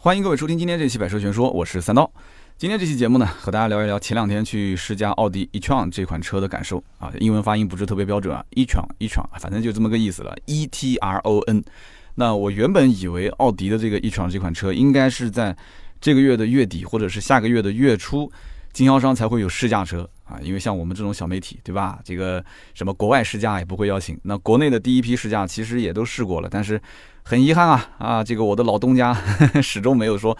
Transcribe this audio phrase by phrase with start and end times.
[0.00, 2.08] 欢迎各位收听今天这期《百车全说》，我是三刀。
[2.56, 7.12] 今天这期节目呢，和大家聊一聊前两天去试驾奥迪 e-tron 这款车的感受啊。
[7.18, 11.60] 英文发音不是特别标准啊，e-tron e-tron，反正就这么个意思了，e t r o n。
[12.14, 15.54] 那我原本以为奥迪的这个 e-tron 这款车应该是在
[16.00, 18.30] 这个月的月底或者是下个月的月初，
[18.72, 20.38] 经销商才会有试驾车啊。
[20.42, 21.98] 因为像我们这种小媒体，对吧？
[22.04, 22.44] 这个
[22.74, 26.80] 什么国外试驾也不会邀请，那国内的第一批试驾其实也都试过了，但是。
[27.24, 29.12] 很遗憾啊啊，这个我的老东家
[29.60, 30.34] 始终没有说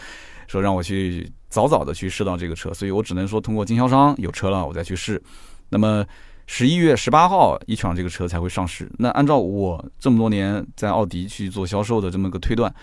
[0.46, 5.22] 说让我去早早的去试到这个车，所以我只能说通过经销商有车了我再去试。
[5.68, 6.02] 那么
[6.46, 8.90] 十一月十八号一场这个车才会上市。
[8.96, 12.74] 那按照我这么多年在奥迪去做销售的这么个推断。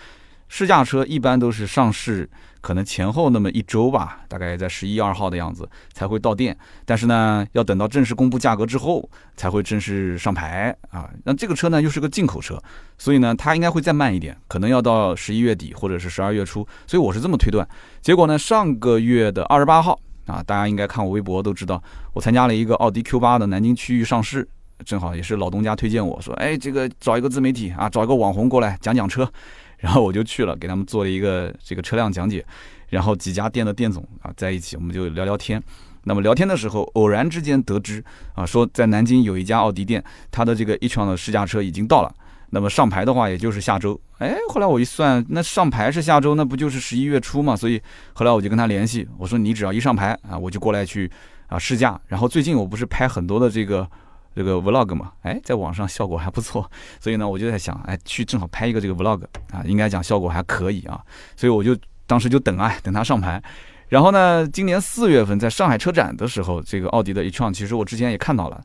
[0.47, 2.29] 试驾车一般都是上市
[2.61, 6.55] 可能前后那么一周吧，大概在十一二号的样子才会到店。
[6.85, 11.09] 但是呢，要等到正式公布价格之后才会正式上牌啊。
[11.23, 12.61] 那这个车呢又是个进口车，
[12.97, 16.65] 所以呢它应该会再慢一点，可能要到十一月底或者是十二月初。
[16.87, 17.67] 所以我是这么推断。
[18.01, 21.81] 结果呢，上个月的二十八号啊，大家应该看我微博都知道，
[22.13, 24.47] 我参加了一个奥迪 Q 八的南京区域上市，
[24.83, 29.29] 正好也是老东家推荐我说，哎，这个找一个自媒体啊，找一个网红过来讲讲车。
[29.77, 32.43] 然后我就去了，给他们做了一个这个车辆讲解，
[32.89, 35.61] 然后几家店的店总啊在一起，我们就聊聊天。
[36.03, 38.03] 那么聊天的时候，偶然之间得知
[38.35, 42.13] 啊，说在南京有一家奥迪店，他的这个 e-tron 的试驾车已经到了。
[42.51, 43.99] 那么上牌的话，也就是下周。
[44.19, 47.55] 哎，后来我一算，那上牌是下周，那不就是十一月初嘛？
[47.55, 47.81] 所以
[48.13, 51.09] 后来我就跟他联系，我说你只要一上牌啊，我就过来去
[51.47, 51.99] 啊试驾。
[52.07, 53.87] 然后最近我不是拍很多的这个。
[54.35, 56.69] 这个 vlog 嘛，哎，在网上效果还不错，
[56.99, 60.99] 所以呢，我就在想，哎，去正好拍一个这个 vlog 啊，应该讲效果还可以啊，
[61.37, 63.41] 所以我就当时就等啊，等它上牌。
[63.87, 68.59] 然后呢，今年四月份在上海车展的时候，这个奥迪的 e-tron 其实我之前也看到了，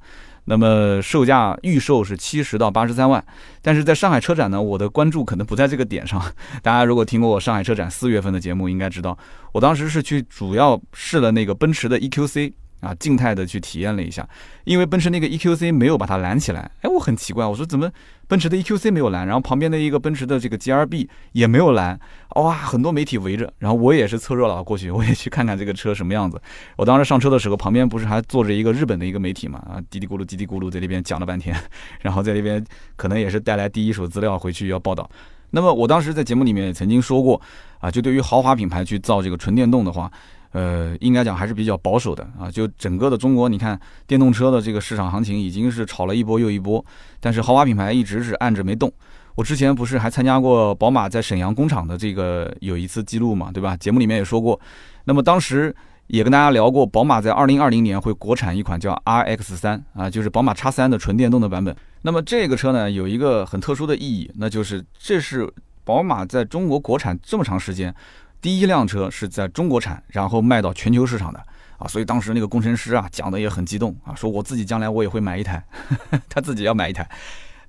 [0.47, 3.23] 那么售价预售是七十到八十三万，
[3.61, 6.21] 但是在上海车展呢，我的关注可能不在这个点上。
[6.63, 9.17] 大家如果听过我上海车展四月份的节目，应该知道，
[9.53, 12.55] 我当时是去主要试了那个奔驰的 EQC。
[12.81, 14.29] 啊，静态的去体验了一下，
[14.65, 17.91] 因为奔驰那个 EQC 没有把它拦起来，哎，我很奇怪，我说怎么
[18.27, 21.99] 奔驰的 EQC 没有拦，然后旁边的一个奔驰的这个 GRB 也没有拦，
[22.37, 26.41] 哇，很多媒体围着，然后我也是凑热闹过去，我也去看看这个车什么样子。
[26.77, 31.55] 我当时上车的时候，旁边不是还坐着一个日本的一个媒体嘛，啊，嘀嘀咕噜嘀嘀咕噜在那边讲了半天，
[32.01, 32.65] 然后在那边
[32.97, 35.09] 可能也是带来第一手资料回去要报道。
[35.51, 37.41] 那么我当时在节目里面也曾经说过，
[37.81, 40.11] 啊，就对于豪华品牌去造这个纯电动的话。
[40.53, 42.51] 呃，应该讲还是比较保守的啊。
[42.51, 46.85] 就整个的中国，你看电动车的这个市场行情已经是炒了一波又一波，
[47.21, 48.93] 但是豪华品牌一直是按着没动。
[49.37, 53.77] 我之前不是还参加过宝马在沈阳工厂的这个有一次记录嘛，对吧？
[53.77, 54.61] 节目里面也说过。
[55.05, 55.75] 那么当时
[56.09, 61.75] 也跟大家聊过，宝马在二零二零年会国产一款叫 RX 三啊，就是宝马叉三的纯电动的版本。
[62.03, 65.51] 那么这个车呢，有一个很特殊的意义，那就是这是
[65.85, 67.95] 宝马在中国国产这么长时间。
[68.41, 71.39] 第一辆车是在中国产，然后卖到全球市场的
[71.79, 75.63] 啊，所以当时那个工程师啊讲的也很激动啊，说我自己将来我也会买一台，
[76.29, 77.09] 他自己要买一台。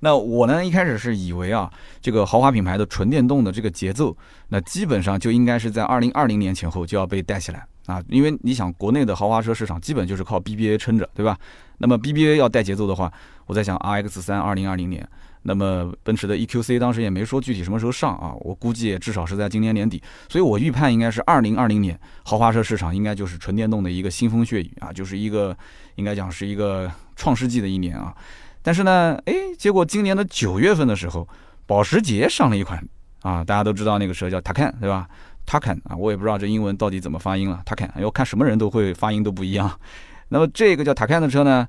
[0.00, 4.16] 那我呢一开始是以为啊，这个豪华品牌的纯电动的这个节奏，
[4.48, 11.38] 那基本上就应该是在二零二零年前后就要被带起来啊，因为你想国内的豪华车市场基本就是靠 BBA 撑着，对吧？
[11.78, 13.12] 那么 BBA 要带节奏的话，
[13.46, 15.08] 我在想 RX 三二零二零年。
[15.42, 25.56] 那么奔驰的 EQC 当时也没说具体什么时候上啊，我估计也至少是在今年年底，所以我预判应该是二零二零年豪华车市场应该就是纯电动的一个腥风血雨啊，就是一个
[25.96, 28.14] 应该讲是一个创世纪的一年啊。
[28.62, 31.28] 但是呢，哎，结果今年的九月份的时候，
[31.66, 32.80] 保时捷上了一款
[33.22, 35.08] 啊，大家都知道那个车叫 Taycan 对吧
[35.44, 39.68] ？Taycan 啊，我也不知道这英文到底怎么发音了，Taycan，我看什么人都会发音都不一样。
[40.28, 41.66] 那么这个叫 Taycan 的车呢，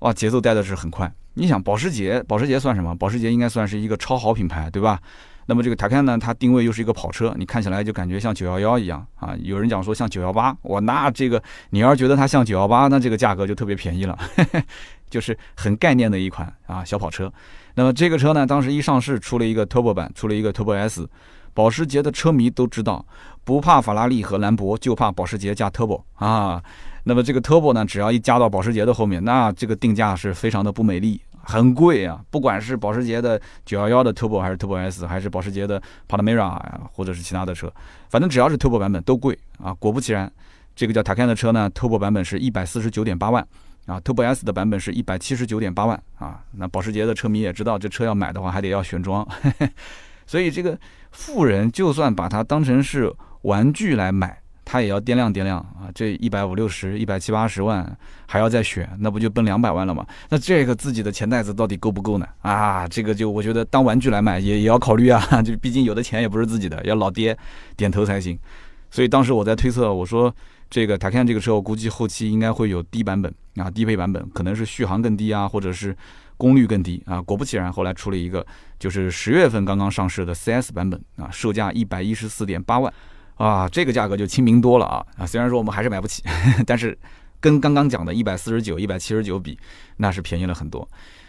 [0.00, 1.12] 哇，节奏带的是很快。
[1.34, 2.94] 你想保时捷，保时捷算什么？
[2.96, 5.00] 保时捷应该算是一个超豪品牌，对吧？
[5.46, 9.34] 那么这个塔看呢，它定位又是一个跑车，你看起来就感觉像九幺幺一样啊。
[9.40, 14.18] 有人讲说像九幺八，哇，那这个你要是觉得它像九幺八，那这个价格就特别便宜了，
[15.08, 17.32] 就是很概念的一款啊小跑车。
[17.74, 21.08] 那么这个车呢，当时一上市出了一个 Turbo 版，出了一个 Turbo S，
[21.54, 23.06] 保时捷的车迷都知道，
[23.44, 26.62] 不怕法拉利和兰博，就怕保时捷加 Turbo 啊。
[27.08, 31.18] 那么这个 Turbo 呢，只要一加到保时捷的后面，那这个定价是非常的不美丽。
[31.40, 32.22] 很贵啊！
[32.28, 37.72] 不管是保时捷的911的 Turbo 还是 Turbo S，还是保时捷的 Panamera 啊或者是其他的车，
[38.10, 39.72] 反正只要是 Turbo 版本都贵啊！
[39.72, 40.30] 果不其然，
[40.76, 43.42] 这个叫 Taycan 的车呢，Turbo 版本是一百四十九点八万
[43.86, 46.44] 啊，Turbo S 的版本是一百七十九点八万啊。
[46.52, 49.26] 那保时捷的车迷也知道，这车要买的话还得要选装，
[50.26, 50.78] 所以这个
[51.12, 53.10] 富人就算把它当成是
[53.42, 54.38] 玩具来买。
[54.70, 60.06] 他也要掂量掂量啊，这一百五六十、一百七八十万还要再选，那不就奔两百万了吗？
[60.28, 62.26] 那这个自己的钱袋子到底够不够呢？
[62.42, 67.34] 啊，这个就我觉得当玩具来买也也要考虑啊， 就毕竟有的钱也不是自己的，要老爹
[67.78, 68.38] 点头才行。
[68.90, 70.30] 所以当时我在推测，我说
[70.68, 75.96] 这个 Taycan 这个车，我估计后期应该会有低版本啊，低配版本，可能是续航更低啊，或者是
[76.36, 77.22] 功率更低啊。
[77.22, 78.46] 果不其然，后来出了一个
[78.78, 82.92] 就是十月份刚刚上市的 CS 版本啊，售价一百一十四点八万。
[83.38, 85.06] 啊，这个价格就亲民多了啊！
[85.16, 86.22] 啊，虽然说我们还是买不起，
[86.66, 86.96] 但是
[87.40, 89.56] 跟刚刚讲的一百四十九、一百七十九比，
[89.96, 90.86] 那是便宜了很多。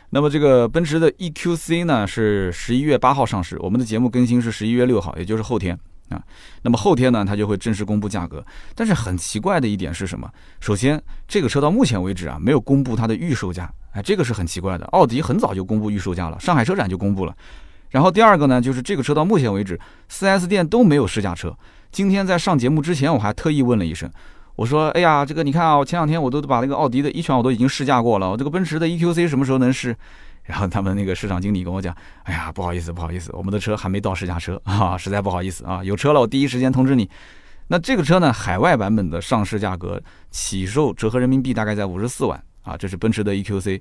[0.09, 5.77] 那么这个奔驰的 EQC 呢，是十一月八号上市，我们的节目更新是十一月六号，也就是后天
[6.09, 6.19] 啊。
[6.63, 8.43] 那么后天呢，它就会正式公布价格。
[8.73, 10.27] 但是很奇怪的一点是什么？
[10.59, 14.85] 首先，这个车到目前为止啊，没有公布它的预售价，哎，这个是很奇怪的。
[14.87, 17.35] 奥迪很早就公布预售价了，上海车展就公布了。
[17.91, 19.79] 然后第二个呢，就是这个车到目前为止
[20.09, 21.55] ，4S 店都没有试驾车。
[21.91, 24.09] 今天在上节目之前，我还特意问了一声，
[24.55, 29.95] 我说：“哎呀，这个你看啊，我前两天我都把那个奥迪的 e 拳我都已经试驾过了，我这个奔驰的 EQC 什么时候能试？”
[30.43, 37.09] 然后他们那个市场经理跟我讲：“哎呀，不好意思，不好意思，我们的车还没到试驾车 啊，实在不好意思啊，有车了我第一时间通知你。”
[37.71, 40.01] 那这个车呢，海外版本的上市价格
[40.31, 43.79] 起售折合人民币大概在五十四万啊，这是奔驰的 EQC。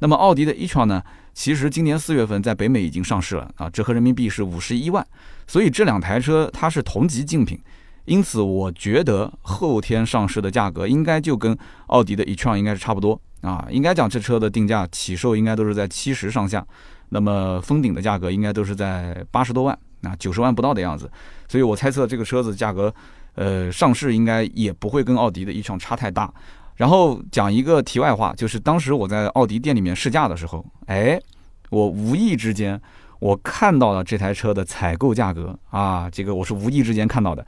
[0.00, 1.02] 那么奥迪的 e-tron 呢？
[1.32, 5.06] 其实今年四月份在北美已经上市了啊，折合人民币是五十一万，
[5.46, 7.58] 所以这两台车它是同级竞品，
[8.06, 11.56] 因此我觉得后天上市的价格应该就跟
[11.86, 16.66] 奥迪的 e-tron 应该是差不多啊，应该讲这车的定价起售应该都是在七十上下，
[17.10, 21.10] 那么封顶的价格应该都是在八十多万啊，九十万不到的样子，
[21.46, 22.92] 所以我猜测这个车子价格，
[23.34, 26.32] 呃，上市应该也不会跟奥迪的 e-tron 差太大。
[26.80, 31.20] 然后讲一个题外话，就是当时我在奥迪店里面试驾的时候，哎，
[31.68, 32.80] 我无意之间
[33.18, 37.46] 我看到了这台车的采购价格啊，这个我是无意之间看到的。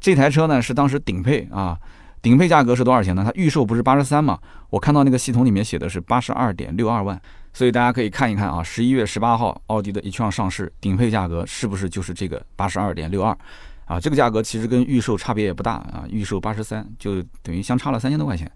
[0.00, 1.78] 这台车呢是当时顶配啊，
[2.22, 3.22] 顶配价格是多少钱呢？
[3.22, 4.38] 它预售不是八十三嘛？
[4.70, 7.20] 我看到那个系统里面写的是八十二点六二万，
[7.52, 13.36] 所以大家可以看一看啊，十一月十八号奥迪的 e-tron 上市，顶配价格是不是就是这个八十二点六二？
[13.84, 18.50] 啊，这个价格其实跟预售差别也不大啊，预售八十三，就等于相差了三千多块钱。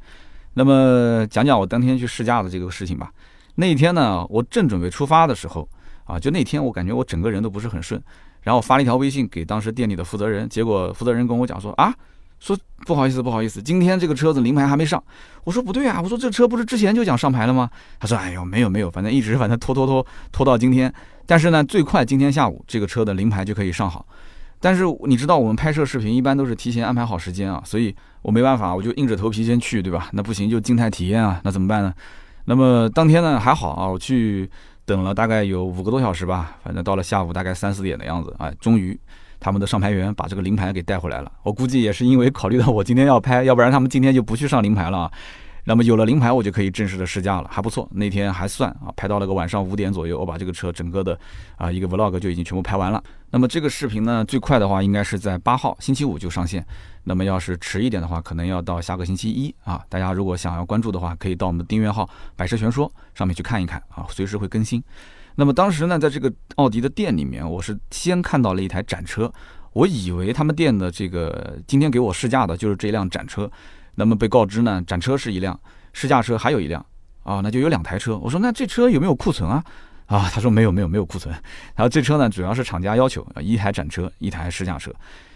[0.54, 3.10] 那么讲讲我当天去试驾的这个事情吧。
[3.56, 5.68] 那一天呢，我正准备出发的时候，
[6.04, 8.02] 啊，就那天我感觉我整个人都不是很顺，
[8.42, 11.94] 然后发了一条微信给当时店里的负责人，结果负责人跟我讲说啊，
[12.40, 15.02] 说不好意思不好意思，今天这个车子临牌还没上。
[15.44, 17.68] 我说不对啊，我说这车不是之前就讲上牌了吗？
[17.98, 20.92] 他说哎呦没有没有，反正一直反正拖拖拖拖到今天，
[21.26, 24.06] 但是呢最快今天下午这个车的临牌就可以上好。
[24.60, 30.08] 但是你知道我们拍摄视频一般都是提前安排好时间啊，所以我没办法，我就硬着头皮先去，对吧？
[30.12, 31.92] 那不行就静态体验啊，那怎么办呢？
[32.46, 34.50] 那么当天呢还好啊，我去
[34.84, 38.98] 等了大概有五个多小时吧，反正到了下午大概三四点的样子，哎，终于
[39.38, 41.30] 他们的上牌员把这个临牌给带回来了。
[41.42, 45.12] 我估计也是因为考虑到我今天要拍，要不然他们今天就不去上临牌了啊。
[45.68, 47.86] 那么有了临牌，我就可以正式的试驾了，还不错。
[47.92, 51.20] 那天还算啊，拍到了个晚上五点左右，我把这个车整个的
[51.56, 53.04] 啊一个 vlog 就已经全部拍完了。
[53.28, 56.66] 那么这个视频呢，最快的话应该是在八号星期五就上线。
[57.04, 59.78] 那么要是迟一点的话，可能要到下个星期一啊。
[59.90, 64.82] 大家如果想要关注的话，可以到我们的订阅号“百车全说”上面去看一看啊，随时会更新。
[65.34, 69.30] 那么当时呢，在这个奥迪的店里面，我是先看到了一台展车，
[69.74, 73.50] 我以为他们店的这个今天给我试驾的就是这辆展车。
[73.98, 75.58] 那么被告知呢，展车是一辆，
[75.92, 76.84] 试驾车还有一辆，
[77.24, 78.16] 啊，那就有两台车。
[78.16, 79.62] 我说那这车有没有库存啊？
[80.06, 81.34] 啊，他说没有没有没有库存。
[81.74, 84.90] 然后这车呢，主要是厂家要求啊一台展车，一台试驾车。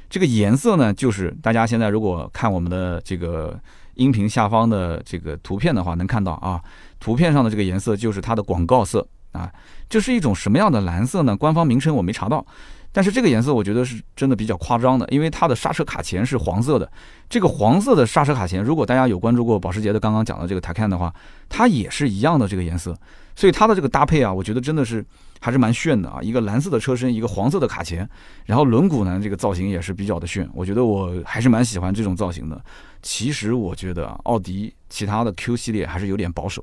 [0.09, 3.59] 这个颜色呢，就是大家现在如果看我们的这个
[3.95, 6.63] 音频下方的这个图片的话，能看到啊，
[7.01, 9.51] 图片上的这个颜色就是它的广告色啊。
[9.89, 11.37] 这是一种什么样的蓝色呢？
[11.37, 12.47] 官方名称我没查到。
[12.93, 16.91] 但是这个颜色我觉得是真的比较夸张的，因为它的刹车卡钳是黄色的。
[17.29, 21.13] 这个黄色的刹车卡钳，如果大家有关注过保时捷的刚刚讲的这个 Taycan 的话，
[21.49, 22.95] 它也是一样的这个颜色。
[23.35, 25.03] 所以它的这个搭配啊，我觉得真的是
[25.41, 26.19] 还是蛮炫的啊！
[26.21, 28.07] 一个蓝色的车身，一个黄色的卡钳，
[28.45, 30.47] 然后轮毂呢这个造型也是比较的炫。
[30.53, 32.63] 我觉得我还是蛮喜欢这种造型的。
[33.01, 36.63] 其实我觉得奥迪其他的 Q 系列还是有点保守，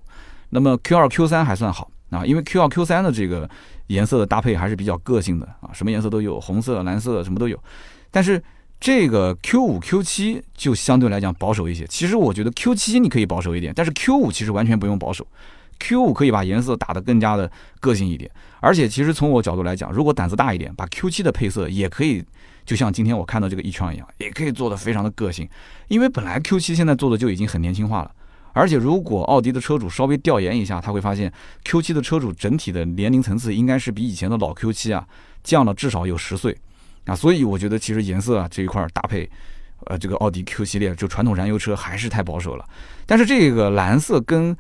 [0.52, 3.50] 那么 Q 二、Q 三还算好啊，因为 Q 二、Q 三的这个。
[3.90, 7.58] 颜色的搭配还是比较个性的啊，什么颜色都有，红色、蓝色什么都有。
[8.10, 8.42] 但是
[8.80, 11.86] 这个 Q 五、Q 七就相对来讲保守一些。
[11.88, 15.28] 其实我觉得 Q 七你可以保守一点，但是 Q 五其实完全不用保守。
[15.80, 18.30] Q 五可以把颜色打得更加的个性一点。
[18.60, 22.24] 而且其实从我角度来讲，如果胆子大一点，把 Q 七的配色也可以，
[22.66, 25.50] 就像今天我看到这个一圈一样，也可以做得非常的个性。
[25.88, 28.12] 因为本来 Q 七现在做的就已经很年轻化了。
[28.60, 31.32] 而且，如果奥迪的车主稍微调研一下，他会发现
[31.64, 35.08] Q7 的车主整体的年龄层次应该是比以前的老 Q7 啊
[35.44, 36.56] 降了至少有十岁
[37.06, 37.16] 啊。
[37.16, 39.30] 所以我觉得其实颜色啊这一块搭配，
[39.86, 42.66] 呃，这个奥迪 Q 系列就传统燃油车还是太保守了。
[43.06, 44.56] 但是这个蓝色跟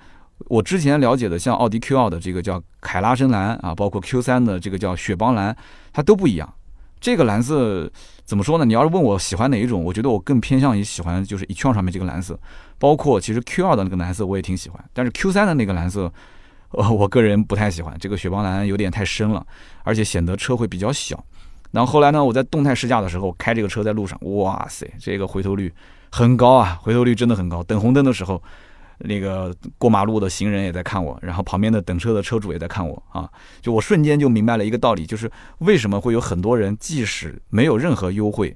[0.48, 5.56] 我之前了解的像奥迪 Q 二的这个叫凯拉深蓝啊，包括 Q 三的这个叫雪邦蓝，
[5.92, 6.54] 它都不一样。
[7.00, 7.90] 这个蓝色
[8.26, 8.66] 怎么说呢？
[8.66, 12.40] 你要是问我喜欢哪一种，我觉得我更偏向于喜欢就是 e-tron 上面这个蓝色，
[12.78, 16.12] 包括其实 Q 二的那个蓝色我也挺喜欢，但是 Q 三的那个蓝色，
[16.72, 19.46] 呃，我个人不太喜欢，这个雪邦蓝有点太深了，
[19.84, 21.24] 而且显得车会比较小。
[21.72, 25.74] 然后后来呢，我在动态试驾的时候开这个车在路上，哇塞，这个回头率
[26.12, 27.64] 很高啊，回头率真的很高。
[27.64, 28.42] 等红灯的时候。
[29.00, 33.30] 那个过马路的行人也在看我，然后旁边的等车的车主也在看我啊！
[33.62, 38.56] 就我瞬间就明白了一个道理，就是为什么会有很多人即使没有任何优惠，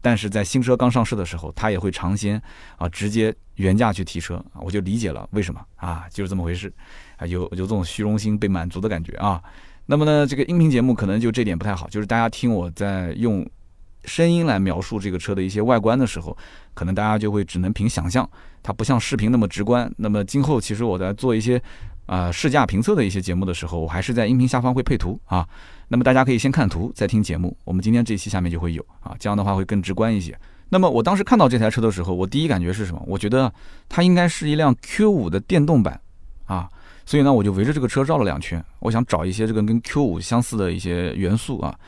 [0.00, 2.40] 但是在新车刚上市的时候，他也会尝鲜
[2.76, 4.60] 啊，直接原价去提车啊！
[4.60, 6.72] 我就理解了为什么啊，就是这么回事
[7.16, 9.42] 啊，有有这种虚荣心被满足的感觉啊。
[9.86, 13.46] 那么呢，这个音频节目可能就这点不太好，就是大家听我在用。
[14.06, 16.34] 声音来描述这个车的一些外观的时候，
[16.72, 18.28] 可能大家就会只能凭想象，
[18.62, 19.92] 它不像视频那么直观。
[19.98, 21.60] 那么今后其实我在做一些
[22.06, 25.46] 啊试驾评测的一些节目的时候，我还是在音频下方会配图啊。
[25.88, 27.56] 那么大家可以先看图再听节目。
[27.64, 30.36] 我们今天这期下面就会有啊，这样的话会更直观一些。
[30.68, 33.00] 那么我当时看到这台车的时候，我第一感觉是什么？
[33.06, 33.52] 我觉得
[33.88, 36.00] 它应该是一辆 Q5 的电动版
[36.44, 36.68] 啊，
[37.04, 41.78] 所以呢我就围着这个车绕了两圈，我想找一些这个跟 Q5 相似的一些元素啊。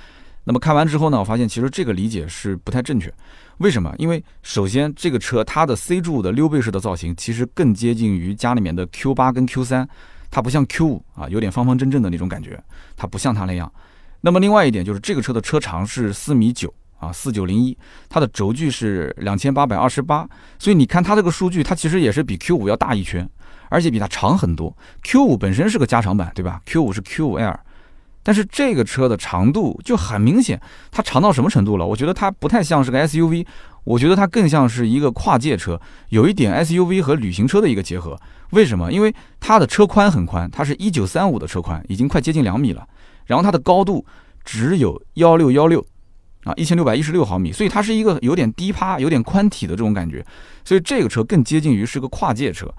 [0.48, 3.12] 那么看完之后呢，我发现其实这个理解是不太正确。
[3.58, 3.94] 为什么？
[3.98, 9.86] 因为首先这个车它的 C 柱的溜背式的造型其实更接近于家里面的 Q 八跟 Q 三，
[10.30, 12.58] 它不像 Q 五啊，有点方方正正的那种感觉，
[12.96, 13.70] 它不像它那样。
[14.22, 17.76] 那么另外一点就是这个车的车长是四米九啊，四九零一，
[18.08, 20.26] 它的轴距是两千八百二十八，
[20.58, 23.28] 所以你看它这个数据，它其实也是比 Q 五要大一圈，
[23.68, 24.74] 而且比它长很多。
[25.02, 27.60] Q 五本身是个加长版，对吧？Q 五是 Q 五 L。
[28.28, 31.86] 但是这个车的长度就很明显，它长到什么程度了？
[31.86, 33.46] 我觉得它不太像是个 SUV，
[33.84, 35.80] 我觉得它更像是一个跨界车，
[36.10, 38.20] 有一点 SUV 和旅行车的一个结合。
[38.50, 38.92] 为什么？
[38.92, 42.86] 因为它的车宽很宽，它是一九三五的车宽，已经快接近两米了。
[43.24, 44.04] 然后它的高度
[44.44, 45.82] 只有幺六幺六
[46.44, 50.22] 啊，一千六百一十六毫米，所以它是一个有点低趴、有点宽体的这种感觉。
[50.66, 52.70] 所以这个车更接近于是个跨界车。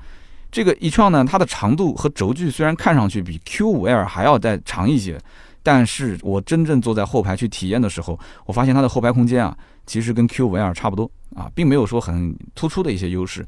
[0.51, 5.19] 这个 e-tron 呢，它的长度和轴距虽然看上去比 Q5L 还要再长一些，
[5.61, 13.45] 但是我真正坐在后排去体验的时候，我发现它的后排空间啊，其实跟 Q5L 差不多啊，并没有说很突出的一些优势。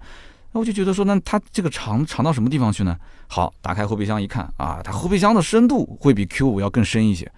[0.52, 2.96] 那我就觉得说，那它这个长长到什么地方去呢？
[3.28, 7.32] 好，打开后备箱一看啊，它后备箱的深度会比 Q5 要更深一些，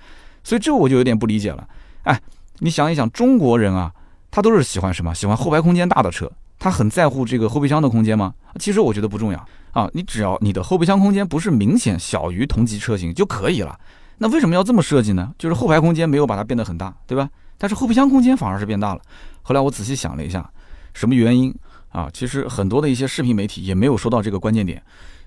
[0.43, 1.65] 所以这我就有点不理解了。
[2.03, 2.19] 哎，
[2.57, 3.93] 你想一想，中国人啊，
[4.29, 5.13] 他都是喜欢什么？
[5.13, 6.29] 喜欢后排空间大的车。
[6.63, 8.33] 他很在乎这个后备箱的空间吗？
[8.57, 13.77] 其实我觉得不重要啊，你只要你的后备箱空间不是明显小于同级车型就可以了。
[14.19, 15.33] 那为什么要这么设计呢？
[15.37, 17.29] 就是后排空间没有把它变得很大，对吧？
[17.57, 19.01] 但是后备箱空间反而是变大了。
[19.41, 20.49] 后来我仔细想了一下，
[20.93, 21.53] 什么原因
[21.89, 22.09] 啊？
[22.13, 24.81] 其实很多的一些视频媒体也没有说到这个关键点。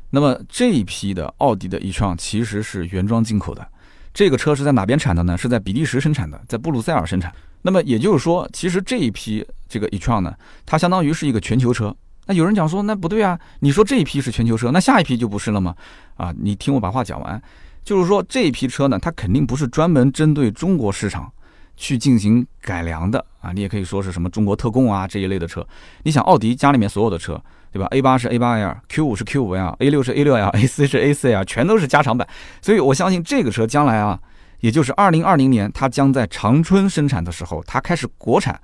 [0.08, 3.68] 那么这一批的奥迪的 e-tron 其实是原装进口的，
[4.14, 5.36] 这个车是在哪边产的呢？
[5.36, 7.30] 是在比利时生产的，在布鲁塞尔生产。
[7.66, 10.32] 那么也就是说，其实这一批这个 e-tron 呢，
[10.64, 11.92] 它相当于是一个全球车。
[12.26, 15.74] 那有人讲说，那不对啊，你说这一批是全球车，那下一批就不是了吗？
[16.14, 17.42] 啊，你听我把话讲完，
[17.82, 21.28] 就是说这一批车呢，它肯定不是专门针对中国市场
[21.76, 23.50] 去进行改良的啊。
[23.50, 25.66] 你也可以说是什么中国特供啊这一类的车。
[26.04, 27.42] 你想，奥迪家里面所有的车，
[27.72, 31.32] 对吧？A 八是 A 八 L，Q 五是 Q 五 L，A 六是 A 六 L，A 四是 A 四
[31.32, 32.28] L，全都是加长版。
[32.62, 34.16] 所以我相信这个车将来啊。
[34.60, 38.58] 也就是二零二零年，它将在长春生产的时候，它开始国产，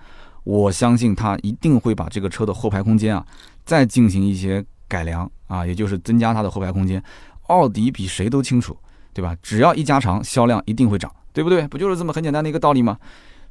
[0.44, 3.24] 我相信它一定会把这个车的后排空间啊，
[3.64, 7.02] 再进行一些改良啊，也就是增加它的后排空间。
[7.48, 8.76] 奥迪比谁都清楚，
[9.12, 9.36] 对吧？
[9.42, 11.68] 只要一加长，销量一定会涨，对不对？
[11.68, 12.96] 不就是这么很简单的一个道理吗？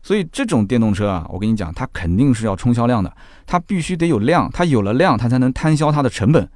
[0.01, 6.50] 所以这种电动车啊，我跟你讲，它肯定是要冲销量的，它必须得有量，它有了量，它才能摊销它的成本。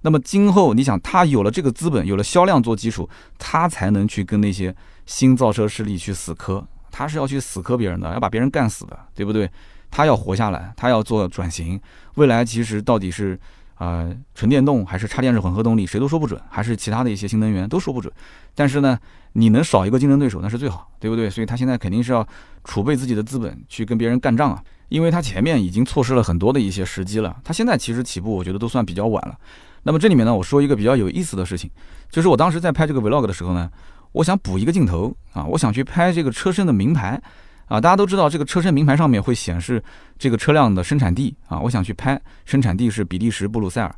[0.00, 3.06] 那么今后你想，它有了这个资本，有了销量做基础，
[3.38, 4.74] 它才能去跟那些。
[5.10, 9.50] 新造车势力去死磕，他是要去死磕别人的，要把别人干死的，对不对？
[9.90, 11.78] 他要活下来，他要做转型。
[12.14, 13.36] 未来其实到底是
[13.74, 18.12] 啊纯电动还是插电式混合动力，谁都说不准，还是其他的一些新能源都说不准。
[18.54, 18.96] 但是呢，
[19.32, 21.28] 你能少一个竞争对手那是最好，对不对？
[21.28, 22.24] 所以他现在肯定是要
[22.62, 27.36] 储备自己的资本去跟别人干仗啊，因为他前面已经错失了很多的一些时机了。
[27.42, 29.36] 他现在其实起步，我觉得都算比较晚了。
[29.82, 31.68] 那么这里面呢，我说一个比较有意思的事情，
[32.08, 33.68] 就是我当时在拍这个 vlog 的时候呢。
[34.12, 37.20] 我想补一个镜头啊，我想去拍这个车身的名牌
[37.66, 39.82] 啊，大家都知道这个车身名牌上面会显示
[40.18, 43.94] 这个车辆的生产地啊，我想去拍生产地是比利时布鲁塞尔。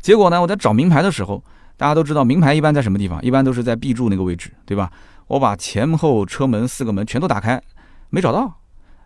[0.00, 1.42] 结果呢，我在找名牌的时候，
[1.76, 3.20] 大家都知道名牌一般在什么地方？
[3.22, 4.90] 一般都是在 B 柱那个位置，对吧？
[5.26, 7.60] 我把前后车门四个门全都打开，
[8.10, 8.60] 没找到。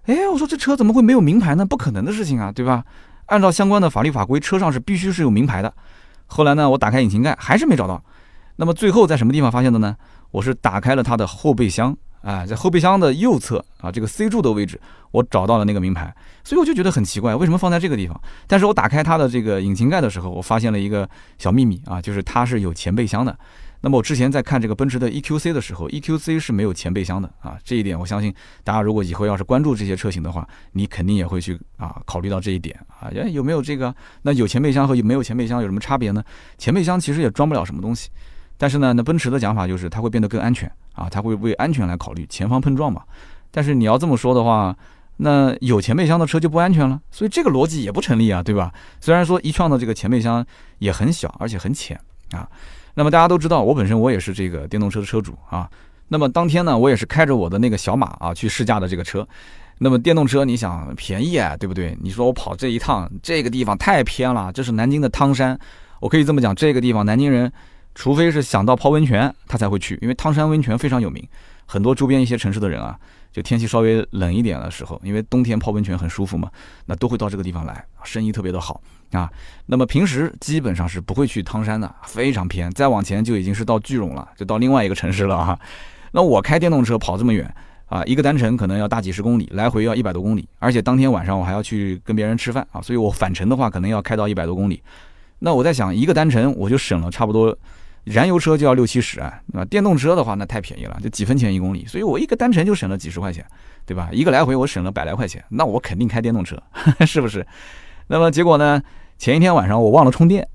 [0.04, 1.64] 哎，我说这车怎么会没有名牌呢？
[1.64, 2.84] 不可能的事情啊，对吧？
[3.26, 5.72] 按照相关的法律法规，车上是必须是有名牌的。
[6.26, 8.02] 后来呢，我打开引擎盖还是没找到。
[8.56, 9.96] 那么最后在什么地方发现的呢？
[10.30, 16.14] 我是打开了它的后备箱，啊，在后备箱的右侧啊，这个 C 柱的位置，我找到了那个名牌。
[16.44, 18.20] 所以我就觉得很奇怪，为什么放在这个地方？
[18.46, 21.08] 但是我打开它的这个引擎盖的时候，我发现了一个
[21.38, 23.38] 小秘密啊，就是它是有前备箱的。
[23.82, 33.94] 那么我之前在看这个奔驰的 EQC 的时候，EQC 是没有前备箱的啊，这一点我相信大家如果以后要是关注这些车型的话，你肯定也会去啊考虑到这一点啊，哎有没有这个？
[34.20, 36.22] 那有前备箱和没有前备箱有什么差别呢？
[36.58, 38.10] 前备箱其实也装不了什么东西，
[38.60, 43.00] 但是呢，那奔驰的讲法就是它会变得更安全啊，它会为安全来考虑，前方碰撞嘛。
[43.50, 44.76] 但是你要这么说的话，
[45.16, 48.70] 那有前备箱的车就不安全了，所以这个逻辑也不成立啊，对吧？
[49.00, 50.44] 虽然说一创的这个前备箱
[50.78, 51.98] 也很小，而且很浅
[52.32, 52.46] 啊。
[52.92, 55.66] 那么大家都知道，我本身我也是这个电动车的车主啊。
[56.08, 59.26] 那么当天呢，我也是开着我的那个小马啊去试驾的这个车。
[59.78, 61.96] 那么电动车，你想便宜啊，对不对？
[62.02, 65.58] 你说我跑这一趟，这个地方太偏了，这是南京的汤山。
[66.00, 67.50] 我可以这么讲，这个地方南京人，
[67.94, 71.26] 除非是想到泡温泉，他才会去，因为汤山温泉非常有名。
[71.66, 72.98] 很多周边一些城市的人啊，
[73.32, 76.50] 就天气稍微冷一点的时候，因为冬天泡温泉很舒服嘛，
[76.86, 78.80] 那都会到这个地方来，生意特别的好。
[79.12, 79.28] 啊，
[79.66, 82.70] 那么平时基本上是不会去汤山的，非常偏。
[82.72, 85.58] 再往前就已经是到句容了，就到另外一个城市了哈。
[86.12, 87.52] 那我开电动车跑这么远
[87.86, 94.80] 啊，一个单程可能要大几十公里，来回要一百多公里，而且当天晚上我还要去跟别人吃饭啊，所以我返程的话可能要开到一百多公里。
[95.40, 97.56] 那我在想，一个单程我就省了差不多，
[98.04, 103.44] 燃油车就要六七十啊，那电动车的话那太便宜了，就几分钱一公里，所以我一个单程就省了几十块钱，
[103.84, 104.08] 对吧？
[104.12, 106.60] 一个来回我省了百来块钱，那我肯定开电动车，
[107.06, 107.46] 是不是？
[108.06, 108.82] 那么结果呢？
[109.18, 110.48] 前一天晚上我忘了充电，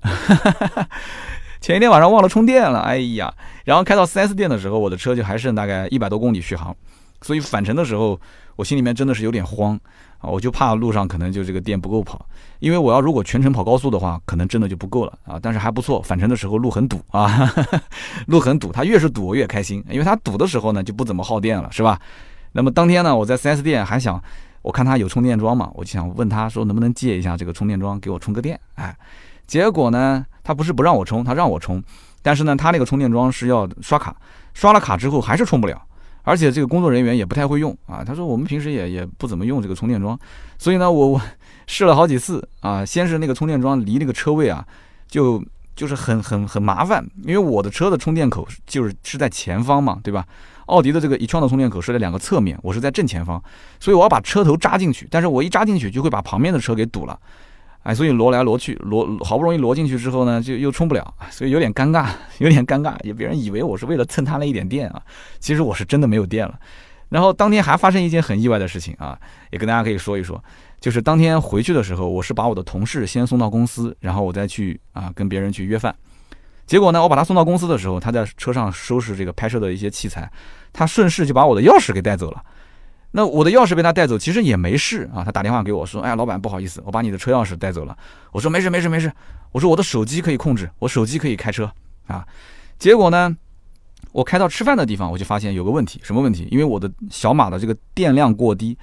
[1.62, 3.32] 前一天晚上忘了充电了，哎呀！
[3.64, 6.74] 然后开到 4S 店的时候，我的车就还剩大概一百多公里续航，
[7.22, 8.20] 所以返程的时候，
[8.56, 9.78] 我心里面真的是有点慌
[10.30, 12.24] 我就怕路上可能就这个电不够跑，
[12.58, 15.38] 因为我要如果全程跑高速的话，可能真的就不够了啊！
[15.40, 17.52] 但是还不错，返程的时候路很堵啊，
[18.26, 21.98] 路很堵，它越是堵我越开心，因为它堵的时候呢就不怎么耗电了，是吧？
[22.52, 24.22] 那么当天呢，我在 4S 店还想。
[24.62, 28.92] 我看他有充电桩嘛，我就想问他说能不能借一下这个充电桩给我充个电，哎，
[29.46, 31.80] 结果呢，他不是不让我充，他让我充，
[32.20, 34.16] 但是呢，他那个充电桩是要刷卡，
[34.54, 35.80] 刷了卡之后还是充不了，
[36.26, 40.18] 而且这个工作人员也不太会用啊，他说我们平时也也不怎么用这个充电桩，
[40.58, 41.20] 所以呢，我我
[41.68, 44.66] 试了好几次啊，先是那个充电桩离那个车位啊，
[45.06, 45.40] 就
[45.76, 50.26] 就是很很很麻烦，因为我的车的充电口就是是在前方嘛，对吧？
[50.66, 53.40] 奥迪的这个一创的充电口是在两个侧面，我是在正前方，
[53.78, 57.16] 所以我要把车头扎进去，但是我一扎进去就会把旁边的车给堵了，
[57.86, 65.00] 哎，所以挪来挪去，挪好不容易挪进去之后呢，就又充不了，所以有点尴尬，有点尴尬，也别人以为我是为了蹭他那一点电啊，
[65.38, 66.58] 其实我是真的没有电了。
[67.10, 69.16] 然后当天还发生一件很意外的事情啊，
[69.52, 70.42] 也跟大家可以说一说，
[70.80, 75.94] 就是当天回去的时候，我是把我的同事先送到公司，然后我再去啊跟别人去约饭。
[76.66, 80.28] 结果呢，我把他送到公司的时候，他在车上收拾这个拍摄的一些器材，
[80.72, 82.42] 他顺势就把我的钥匙给带走了。
[83.10, 85.24] 那我的钥匙被他带走，其实也没事啊。
[85.24, 87.96] 他打电话给我说：“哎呀，老板，不好意思，我把你的车钥匙带走了。”
[88.32, 89.10] 我说：“没事，没事，没事。”
[89.52, 91.70] 我说：“我的手机可以控制，我手机可以开车
[92.06, 92.26] 啊。”
[92.78, 93.34] 结果呢，
[94.12, 96.46] 我开到吃饭的地方，我就发现有个问题，什么问题？
[96.50, 98.76] 因为我的小马的这个电量过低，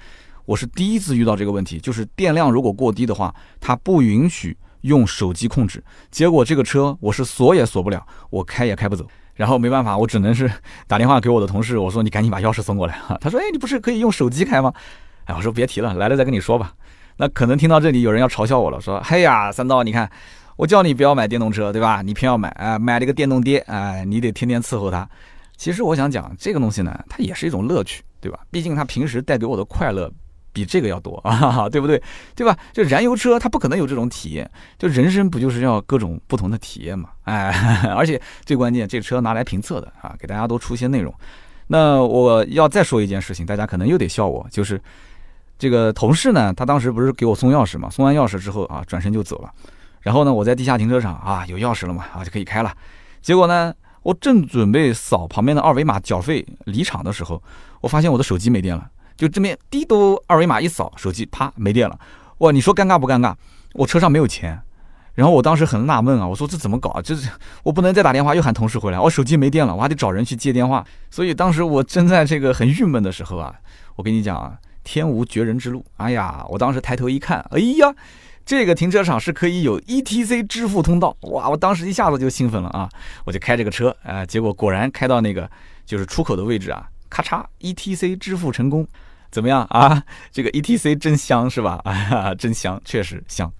[0.44, 4.56] 我是第一次遇到这个问题，就是电量如果过低的话，它不允许。
[4.84, 10.50] 用手机控制，结果这个车我是锁也锁不了，我开也开不走，然后没办法，我只能是
[10.86, 13.18] 打电话给我的同事，我说你赶紧把钥匙送过来哈。
[13.22, 14.72] 他说，哎，你不是可以用手机开吗？
[15.24, 16.72] 哎，我说别提了，来了再跟你说吧。
[17.16, 20.10] 那可能听到这里有人要嘲笑我了，说，嘿呀，三刀，你看
[20.56, 22.02] 我叫你不要买电动车，对吧？
[22.02, 25.08] 你偏要买，哎，买了个电动爹，哎，你得天天伺候他。
[25.56, 28.40] 其实我想讲这个东西呢，它也是一种乐趣，对吧？
[28.50, 30.10] 毕竟它平时带给我的快乐。
[30.54, 32.02] 比这个要多 啊，对不对？
[32.34, 32.56] 对吧？
[32.72, 34.50] 就燃油车，它不可能有这种体验。
[34.78, 37.10] 就人生不就是要各种不同的体验嘛？
[37.24, 37.50] 哎，
[37.94, 41.12] 而且最关键，这车拿来评测的啊，给大家都出些内容。
[41.66, 44.80] 那我要再说一件事情，大家可能又得笑我，就是
[45.58, 47.90] 这个同事呢，他当时不是给我送钥匙嘛？
[47.90, 49.50] 送完钥匙之后啊，转身就走了。
[50.00, 52.72] 然后呢，我在地下停车场啊，有钥匙了嘛，啊就可以开了。
[53.20, 57.42] 结果呢，我正准备扫旁边的二维码缴费离场的时候，
[57.80, 58.86] 我发现我的手机没电了。
[59.16, 61.98] 就这边滴嘟二维码一扫，手机啪没电了，
[62.38, 62.50] 哇！
[62.50, 63.34] 你说尴尬不尴尬？
[63.74, 64.60] 我车上没有钱，
[65.14, 67.00] 然后我当时很纳闷啊，我说这怎么搞啊？
[67.00, 67.30] 这是
[67.62, 70.84] 我不能再打电话又喊同事回来，我手机没电了，我还得找人去接电话。
[71.10, 73.54] 所以当时我正在这个很郁闷的时候啊，
[73.96, 75.84] 我跟你讲啊，天无绝人之路。
[75.96, 77.94] 哎呀，我当时抬头一看，哎呀，
[78.44, 81.48] 这个停车场是可以有 ETC 支付通道，哇！
[81.48, 82.88] 我当时一下子就兴奋了啊，
[83.24, 85.48] 我就开这个车，哎，结果果然开到那个
[85.86, 86.88] 就是出口的位置啊。
[87.08, 88.84] 咔嚓，ETC 支付成功，
[89.34, 90.00] 怎么样啊？
[90.30, 91.80] 这个 E T C 真香是吧？
[91.82, 93.52] 哎 呀，真香，确实香。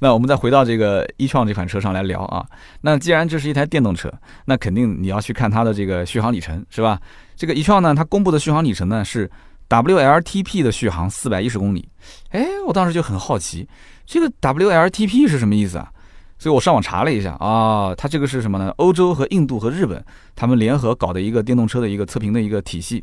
[0.00, 2.44] 那我们再回到这个一创这款车上来聊啊。
[2.82, 4.12] 那既然这是一台电动车，
[4.44, 7.00] 那肯定你要去看它的这个续航里程是吧？
[7.36, 9.30] 这个一创呢，它公布的续航里程呢是
[9.68, 11.88] W L T P 的续航四百一十公里。
[12.28, 13.66] 哎，我当时就很好奇，
[14.04, 15.90] 这个 W L T P 是什么意思啊？
[16.38, 18.70] 所以我上网查了一下啊，它这个是什么呢？
[18.76, 20.04] 欧洲和印度和日本
[20.36, 23.02] 他们联合搞的一个电动车的一个测评的一个体系。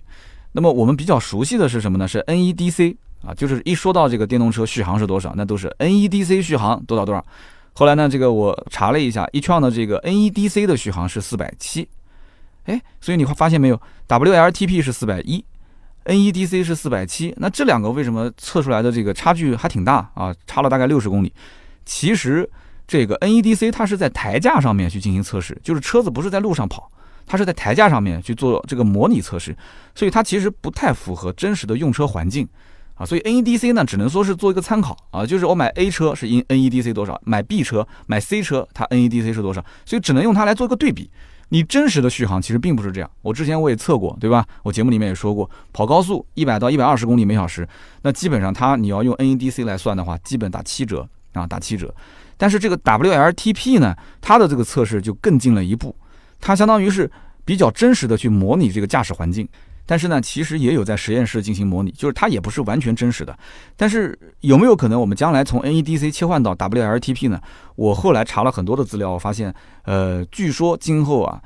[0.54, 2.08] 那么我们比较熟悉的是什么呢？
[2.08, 7.26] 是 NEDC 啊，就是一说到这个电动车续航是多少，那都是 NEDC 续航多少多少。
[7.74, 11.88] 后来呢，这个我查了一下，e-tron 的这个 NEDC 的续航是四百七。
[12.66, 15.44] 哎，所以你会发现没有，WLTP 是四百一
[16.06, 20.36] ，NEDC 是四百七，那这两个为什么测出来的这个差距还挺大啊？
[20.46, 21.34] 差了大概六十公里。
[21.86, 22.48] 其实
[22.86, 26.92] 这个 NEDC 它是在台架上面去进行测试，就是车子不是在路上跑。
[27.26, 29.56] 它是在台架上面去做这个模拟测试，
[29.96, 32.48] 所以它其实不太符合真实的用车环境
[32.96, 33.06] 啊。
[33.06, 35.26] 所以 NEDC 呢，只能说是做一个参考啊。
[35.26, 41.10] 就是我买 A 车是 N NEDC 多少，买 B 车买 C 车它 NEDC 是多少，所以只能用它来做一个对比。
[41.54, 43.12] 你真实的续航其实并不是这样。
[43.22, 44.46] 我之前我也测过，对吧？
[44.64, 47.68] 我节目里面也说过，跑高速一百到一百二十公里每小时，
[48.04, 51.94] 那基本上它你要用 NEDC 来算的话，基本打七折啊，打七折。
[52.38, 55.94] 但是这个 WLTP 呢，它的这个测试就更进了一步。
[56.42, 57.10] 它相当于是
[57.46, 59.48] 比较真实的去模拟这个驾驶环境，
[59.86, 63.38] 但是呢，其实也有在实验室进行模拟，就是它也不是完全真实的。
[63.78, 67.40] 但是有没有可能我们将来从 NEDC 切换到 WLTP 呢？
[67.76, 71.42] 我后来查了很多的资料，我发现，呃，据说今后啊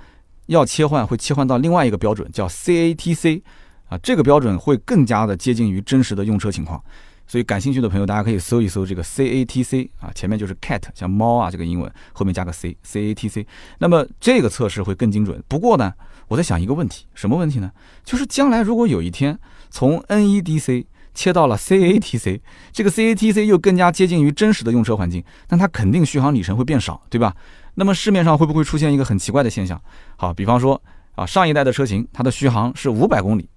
[0.48, 3.42] 要切换会切换到另外一个标准，叫 CATC，
[3.90, 6.84] 啊，这个标准会更加的接近于真实的用车情况。
[7.28, 13.46] 所以感兴趣的朋友，大家可以搜一搜这个 CATC 啊，前面就是 cat，像猫啊这个英文，后面加个 C，CATC。
[13.80, 15.44] 那么这个测试会更精准。
[15.48, 15.94] 不过呢，
[16.28, 17.72] 我在想一个问题，什么问题呢？
[18.04, 19.38] 就是将来如果有一天
[19.70, 20.86] 从 NEDC
[21.16, 27.36] 切到了 CATC，这个 CATC 又更加接近于真实的用车环境，那它肯定续航里程会变少，对吧？
[27.74, 29.82] 那么市面上会不会出现一个很奇怪的现象？
[30.16, 30.80] 好，比方说
[31.16, 33.50] 啊，上一代的车型它的续航是五百公里，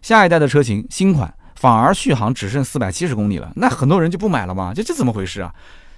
[0.00, 1.34] 下一代的车型新款。
[1.56, 4.72] 反而续航只剩四百七十公里了，那很多人就不买了嘛？
[4.74, 5.52] 这这怎么回事啊？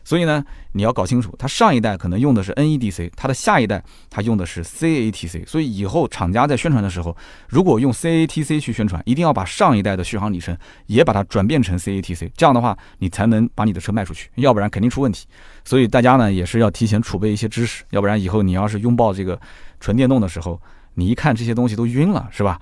[0.04, 0.42] 所以呢，
[0.72, 5.46] 你要搞清楚，它上一代可能用的是 NEDC，它的下一代它用的是 CATC。
[5.46, 7.14] 所以以后厂家在宣传的时候，
[7.46, 15.26] 如果用 CATC 去宣传，一定要把上一代的续航里程也把它转变成 CATC，这样的话你才能把你的车卖出去，要不然肯定出问题。
[15.62, 19.38] 所以大家呢也是要提前储备一些知识，要不然以后你要是拥抱这个
[19.78, 20.58] 纯电动的时候，
[20.94, 22.58] 你一看这些东西都晕了，是吧？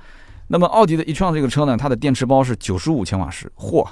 [0.48, 3.50] 那么奥迪的 e-tron 这个车呢，它的电池包是九十五千瓦时。
[3.56, 3.86] 嚯，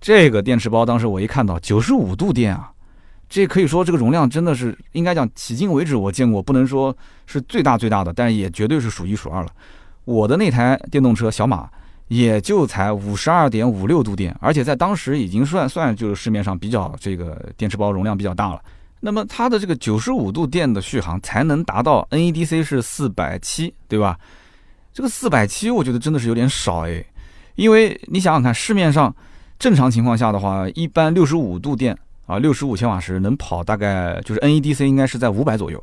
[0.00, 2.70] 这个电池包当时我一看到九十五度电啊，
[3.28, 6.94] 这可以说这个容量真的是应该讲迄今为止我见过不能说
[7.26, 9.48] 是最大最大的，但也绝对是数一数二了。
[10.04, 11.68] 我的那台电动车小马
[12.08, 18.62] 也就才五十二点五六度电，而且在当时已经算算就是市面上比较这个电池包容量比较大了。
[19.00, 24.18] 那么它的这个九十五度电的续航才能达到 NEDC 是四百七，对吧？
[24.98, 27.04] 这个四百七，我觉得真的是有点少哎，
[27.54, 29.14] 因为你想想看，市面上
[29.56, 35.80] 正常情况下的话，一般六十五度电啊，六十五千瓦时能跑大概就是 NEDC 应该是在五百左右，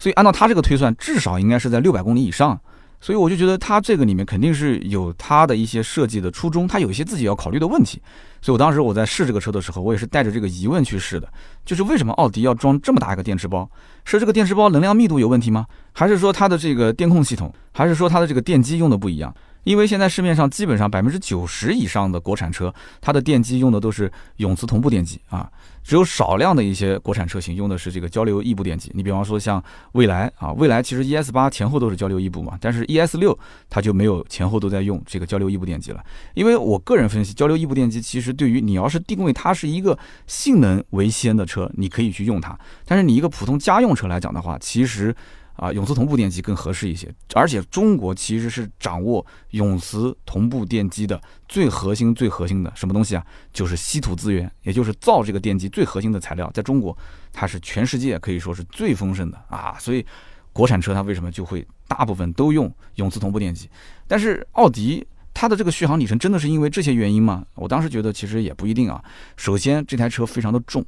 [0.00, 2.60] 所以按照它这个推算，至少应该是在六百公里以上。
[3.00, 8.00] 所以我就觉得它这个里面肯定是有它的一些设计的初衷，它有一些自己要考虑的问题。
[8.42, 11.28] 所以我当时我在试这个车的时候，我也是带着这个疑问去试的，
[11.64, 13.68] 就是为什么奥迪要装这么大一个电池包？
[14.04, 15.66] 是这个电池包能量密度有问题吗？
[15.92, 17.52] 还是说它的这个电控系统？
[17.72, 19.34] 还是说它的这个电机用的不一样？
[19.66, 25.50] 因为现在市面上基本上百分之九十以上的国产车，它的电机用的都是永磁同步电机啊，
[25.82, 28.92] 只有少量的一些国产车型用的是这个交流异步电机。
[28.94, 33.36] 你比方说像蔚来啊，蔚来其实 ES 八前后都是交流异步嘛，但是 ES 六
[33.68, 36.00] 它就没有前后都在用这个交流异步电机了。
[36.34, 39.98] 因为我个人分析，交流异步电机其实对于你要是定位它是一个
[40.28, 45.12] 性能为先的车，你可以去用它，但是你一个普通家用车来讲的话，其实。
[45.56, 53.26] 啊，永磁同步电机更合适一些，而且中国其实是掌握永磁同步电机的最核心、最核心的什么东西啊？
[53.52, 56.96] 就是稀土资源，也就是造这个电机最核心的材料，在中国
[57.32, 59.76] 它是全世界可以说是最丰盛的啊。
[59.80, 60.04] 所以
[60.52, 63.68] 国产车它为什么就会大部分都用永磁同步电机？
[64.06, 67.44] 但是奥迪它的这个续航里程真的是因为这些原因吗？
[67.54, 69.02] 我当时觉得其实也不一定啊。
[69.36, 70.84] 首先这台车非常的重。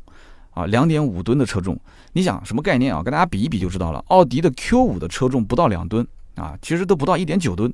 [0.50, 1.78] 啊，两点五吨的车重，
[2.12, 3.02] 你想什么概念啊？
[3.02, 4.02] 跟大家比一比就知道了。
[4.08, 7.72] 奥迪的 Q 五的车重不到两吨啊，其实都不到一点九吨。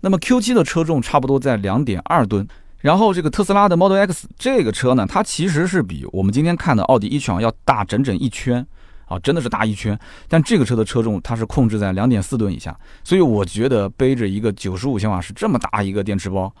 [0.00, 2.46] 那么 Q 七的车重差不多在两点二吨。
[2.80, 8.64] 然后这个特斯拉的 Model X 这个车呢，它其实是比我们今天看的奥迪 E 窗要大整整一圈
[9.06, 9.98] 啊，真的是大一圈。
[10.28, 16.52] 但这个车的车重它是控制在两点四吨以下，所以我觉得背着一个九十五千瓦时这么大一个电池包。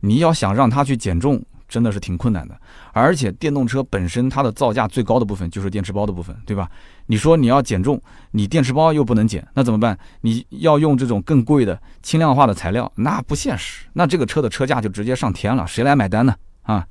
[0.00, 2.58] 你要想让它去减重，真的是挺困难的。
[2.92, 6.70] 而且电动车本身它的造价最高的部分就是电池包的部分，对吧？
[7.06, 8.00] 你说你要减重，
[8.30, 9.98] 你电池包又不能减，那怎么办？
[10.22, 13.86] 你要用这种更贵的轻量化的材料，那不现实。
[13.92, 16.34] 那这个车的车价就直接上天了，谁来买单呢？
[16.62, 16.86] 啊？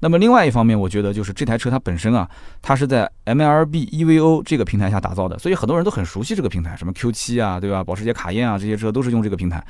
[0.00, 2.28] 那么另外一方面，我觉得就是这台车它本身啊，
[2.60, 7.82] 它是在 MLB EVO 这个平台下打造的，所以很多人都很熟悉这个平台，什么 Q7 啊，对吧？
[7.82, 9.64] 保时捷卡宴啊，这些车都是用这个平台。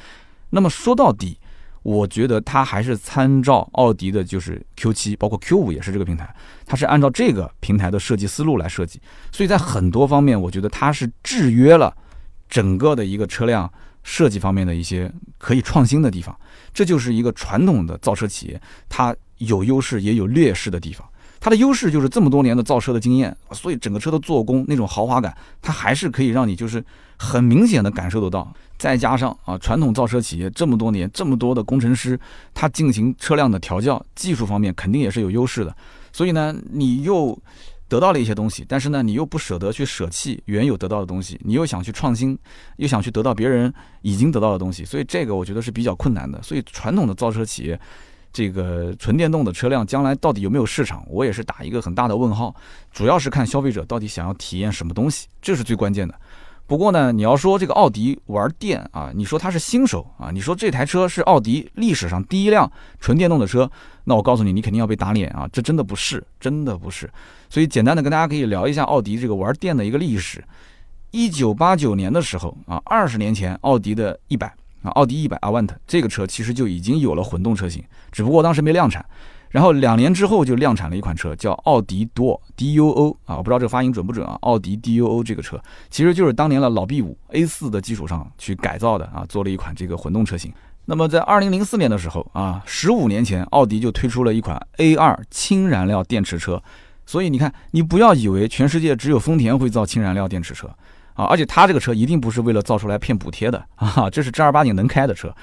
[0.51, 1.39] 那么说到底，
[1.87, 6.35] 我觉得它还是参照奥迪的，就是 Q7，包括 Q5 也是这个平台，
[6.67, 11.97] 它是按照这个平台的设计思路来设计，所以在很多方面，我觉得它是制约了
[12.49, 13.73] 整个的一个车辆
[14.03, 16.37] 设计方面的一些可以创新的地方。
[16.75, 19.15] 这就是一个传统的造车企业，它。
[19.41, 21.07] 有优势也有劣势的地方，
[21.39, 26.83] 它的优势就是这么多年的造车的经验，所以整个车的做工那种豪华感，它还是可以让你就是
[27.17, 28.53] 很明显的感受得到。
[28.79, 32.19] 再加上啊，传统造车企业这么多年这么多的工程师，
[32.53, 35.75] 他进行车辆的调教，技术方面肯定也是有优势的。
[36.13, 37.39] 所以呢，你又
[37.89, 42.39] 得到了一些东西，但是呢，你又不舍得去舍弃原有得到的东西，你又想去创新，
[42.77, 46.43] 又想去得到别人已经得到的东西，所以这个我觉得是比较困难的。
[46.43, 47.79] 所以传统的造车企业。
[48.33, 52.55] 这个纯电动的车辆将来到底有没有市场，我也是打一个很大的问号。
[52.93, 56.15] 主要是看消费者到底想要体验什么东西，这是最关键的。
[56.67, 63.71] 不过呢，你要说这个奥迪玩电啊，你说他是新手啊，你说这台车是奥迪历史上第一辆纯电动的车，
[64.05, 65.49] 那我告诉你，你肯定要被打脸啊！
[65.53, 67.09] 这真的不是，真的不是。
[67.49, 70.43] 所以简单的跟大家可以聊一下奥迪这个玩电的一个历史。
[71.13, 74.53] 一九八九年的时候啊，二十年前，奥迪的一百。
[74.83, 79.05] 啊，奥迪一百 Avant 这个车其实就已经有了混动车型，只不过当时没量产。
[79.51, 84.37] 然后两年之后就量产了一款车，叫奥迪 Duo Duo 啊，我不知道这个发音准不准啊。
[84.43, 90.53] 奥迪 Duo 这个车其实就是当年的老 B 五 A 四的基础上去改造的啊，做了一款这个混动车型。
[90.85, 96.63] 那么在二零零四年的时候啊，十五年前奥迪就推出了一款 A 二氢燃料电池车。
[97.07, 100.69] 所以你看，你不要以为全世界只有丰田会造氢燃料电池车。
[101.15, 105.35] 啊，而且它这个车一定不是为了造出来骗补贴的啊，这是正儿八经能开的车。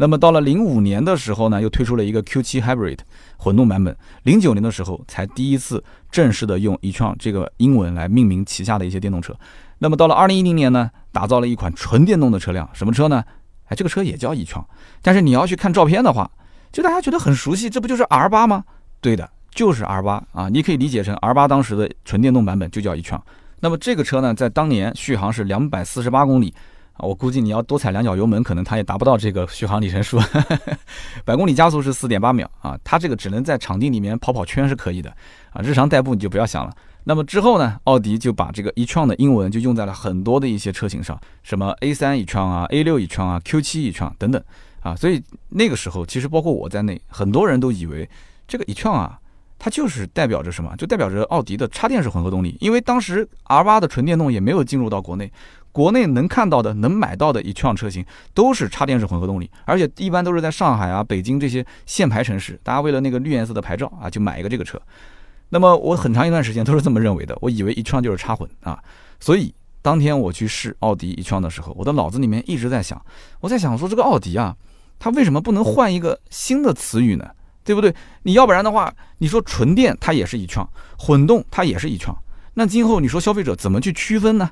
[0.00, 2.98] 那么到了零五年的时候呢，又推出了一个 Q7 Hybrid
[3.36, 3.94] 混动版本。
[4.22, 9.34] 零九年的时候才第一次正式的用 e-tron 这个英文来命名旗下的一些电动车。
[9.78, 13.24] 那么到了二零一零年呢，打造了一款纯电动的车辆，什么车呢？
[13.66, 14.64] 哎，这个车也叫 e-tron，
[15.02, 16.30] 但是你要去看照片的话，
[16.70, 18.64] 就大家觉得很熟悉，这不就是 R 八吗？
[19.00, 23.20] 对的，就是 R 八啊，你可以理解成 R 八当时的纯电动版本就叫 e-tron。
[23.60, 26.54] 那么这个车呢，在当年续航是两百四十八公里，
[27.00, 30.18] 我估计你要多踩两脚油门，可能它也达不到这个续航里程数。
[31.24, 35.10] 百公里加速是四点八秒啊，它这个只能在场地里面跑跑圈是可以的
[35.52, 36.72] 啊，日常代步你就不要想了。
[37.04, 44.42] 那么之后呢，奥迪就把这个 e-tron 的英文就用在了很多的一些车型上，什么 A 三 e-tron 啊，A 六 e-tron 啊，Q 七 e-tron 等等
[44.80, 48.08] 啊，所以那个时候其实包括我在内，很多人都以为
[48.46, 49.18] 这个 e-tron 啊。
[49.60, 50.72] 它就是代表着什么？
[50.76, 52.56] 就代表着奥迪的插电式混合动力。
[52.60, 55.32] 因为当时 R8 的纯电动也没有进入到国内，
[55.72, 58.04] 国内能看到的、能买到的 e-tron 车型
[58.34, 64.80] 都是插电式混合动力，而且一般都是在上海啊、北京这些限牌城市，大家为了那个绿颜色的牌照啊，就买一个这个车。
[65.50, 68.78] 那么我很长一段时间都是这么认为的，我以为 e-tron 就是插混啊。
[69.20, 73.00] 所以当天我去试奥迪 e-tron 的时候，我的脑子里面一直在想，
[73.40, 74.56] 我在想说这个奥迪啊，
[74.98, 77.30] 它为什么不能换一个新的词语呢？
[77.64, 77.94] 对不对？
[78.22, 80.66] 你要不然的话，你说纯电它也是一创，
[80.98, 82.16] 混动它也是一创，
[82.54, 84.50] 那今后你说消费者怎么去区分呢？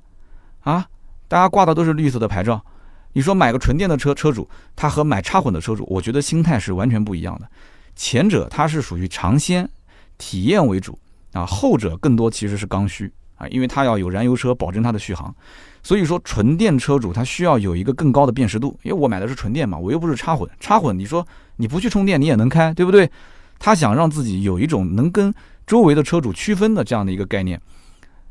[0.61, 0.87] 啊，
[1.29, 2.65] 大家挂的都是绿色的牌照，
[3.13, 7.49] 你说买个纯电的车，车主他和买插混的车主，我觉得心态是完全不一样的。
[7.95, 9.69] 前者他是属于尝鲜、
[10.19, 10.99] 体验为主
[11.33, 15.35] 啊，后者更多其实是刚需啊，因为他要有燃油车保证它的续航。
[15.83, 20.49] 所以说，纯电车主他需要有一个更高的辨识度，因为我买的是纯电嘛，我又不是插混。
[20.59, 21.25] 插混，你说
[21.57, 23.09] 你不去充电，你也能开，对不对？
[23.59, 25.33] 他想让自己有一种能跟
[25.65, 27.61] 周围的车主区分的这样的一个概念。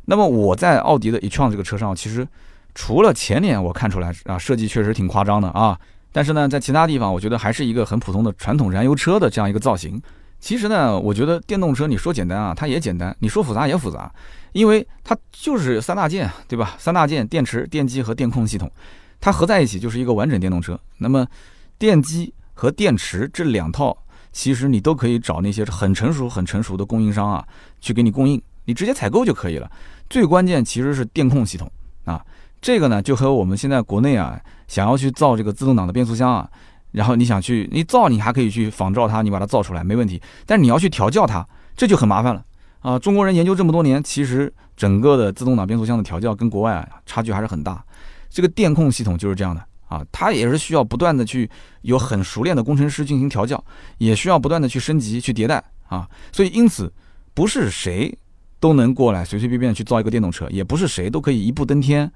[0.05, 2.27] 那么我在奥迪的 e-tron 这个车上，其实
[2.75, 5.79] 除了前脸我看出来啊，设计确实挺夸张的啊，
[6.11, 9.99] 但是呢，在其他地方我觉得还是一个很普通的传统燃油车的这样一个造型。
[10.39, 14.13] 其实呢，我觉得电动车你说简单啊，它也简单；你说复杂也复杂，
[14.51, 16.75] 因为它就是三大件，对吧？
[16.77, 18.69] 三大件：电池、电机和电控系统，
[19.19, 20.79] 它合在一起就是一个完整电动车。
[20.97, 21.25] 那么，
[21.79, 23.97] 电机和电池这两套，
[24.31, 27.43] 其实你都可以找那些很成熟、很成熟的供应商啊，
[27.79, 29.71] 去给你供应，你直接采购就可以了。
[30.09, 31.71] 最关键其实是电控系统
[32.03, 32.23] 啊，
[32.61, 36.49] 这个呢就和我们现在国内啊想要去造这个自动挡的变速箱啊。
[36.91, 40.21] 然后你想去你造，你还可以去仿照它，你把它造出来没问题。
[40.45, 42.41] 但是你要去调教它，这就很麻烦了
[42.79, 42.97] 啊！
[42.97, 47.83] 中国人研究这么多年，其实整个的自动挡变速箱的调教跟国外啊差距还是很大。
[48.29, 51.49] 这个电控系统就是这样的啊，它也是需要不断的去
[51.81, 53.61] 有很熟练的工程师进行调教，
[53.97, 56.07] 也需要不断的去升级、去迭代啊。
[56.31, 56.89] 所以因此，
[57.33, 58.17] 不是谁
[58.61, 62.09] 都能过来随随便便去造一个电动车，也不是谁都可以一步登天，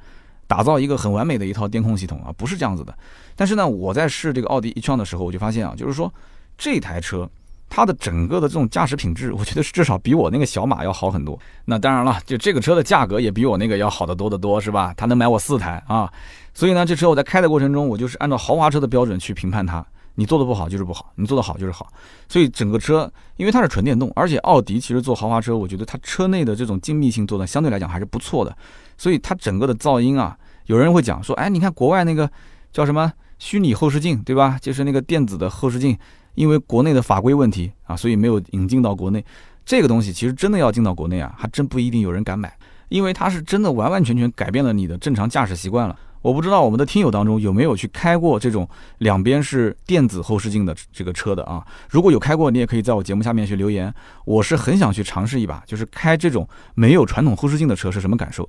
[0.50, 2.94] 打造一个很完美的一套电控系统啊，不是这样子的。
[3.36, 6.12] 但是呢，我在试这个奥迪 e-tron 的时候，我就发现啊，就是说
[6.58, 7.30] 这台车。
[7.72, 11.38] 它的整个的这种驾驶品质，我觉得是至少比我那个小马要好很多。
[11.66, 14.92] 那当然了，就这个车的价格也比我那个要好得多得多，是吧？
[14.98, 16.12] 它能买我四台啊，
[16.52, 19.86] 所以呢，这车我在开的过程中，我就是按照豪华车的标准去评判它。
[20.16, 21.94] 你做的不好就是不好，你做的好就是好。
[22.28, 28.58] 所以整个车，因为它是纯电动，而且奥迪其实做豪华车，我觉得它车内的这种精密性做的相对来讲还是不错的。
[29.00, 32.30] 所以它整个的噪音啊，有人会讲说，哎，你看国外那个
[32.72, 34.60] 叫什么虚拟后视镜，对吧？
[34.62, 35.98] 就是那个电子的后视镜。
[36.36, 39.26] 因为国内的法规问题啊，所以没有引进到国内。
[39.66, 42.56] 这个东西其实真的要进到国内啊，还真不一定有人敢买，
[42.88, 46.00] 因为它是真的完完全全改变了你的正常驾驶习惯了。
[46.22, 48.66] 我不知道我们的听友当中有没有去开过这种
[49.00, 51.66] 两边是电子后视镜的这个车的啊？
[51.90, 53.94] 如果有开过，你也可以在我节目下面去留言。
[54.24, 58.48] 我是很想去尝试一把，就是开这种没有传统后视镜的车是什么感受。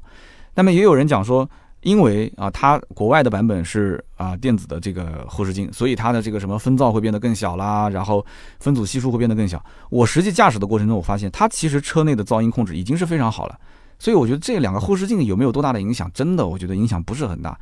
[0.60, 1.48] 那么也有人讲说。
[1.82, 8.22] 因为啊，它国外的版本是啊电子的这个后视镜，所以它的这个什么分噪会变得更小啦，然后
[8.58, 9.64] 分组系数会变得更小。
[9.88, 13.58] 我实际驾驶的过程中，我发现它其实车内的噪音控制已经是非常好了。
[13.98, 16.10] 所以我觉得这两个后视镜有没有多大的影响？
[16.12, 17.58] 真的，我觉得影响不是很大。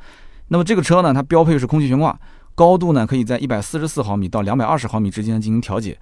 [0.49, 2.19] 那么这个车呢，它标配是空气悬挂，
[2.55, 5.97] 高度呢可以在一百四十四毫米到两百二十毫米之间进行调节。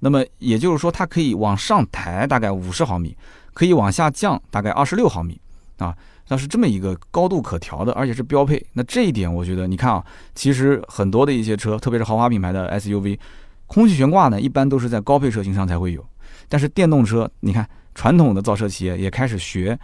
[0.00, 3.16] 那么也就是说，它可以往上抬大概五十毫米，
[3.54, 5.40] 可以往下降大概二十六毫米
[5.78, 5.96] 啊。
[6.28, 8.64] 那是这么一个高度可调的，而且是标配。
[8.72, 13.18] 那这一点，我觉得你看啊，其实很多的一些车，特别是豪华品牌的 SUV，
[13.66, 16.04] 空气悬挂呢，一般都是在高配车型上才会有。
[16.48, 19.78] 但是电动车，你看传统的造车企业也开始学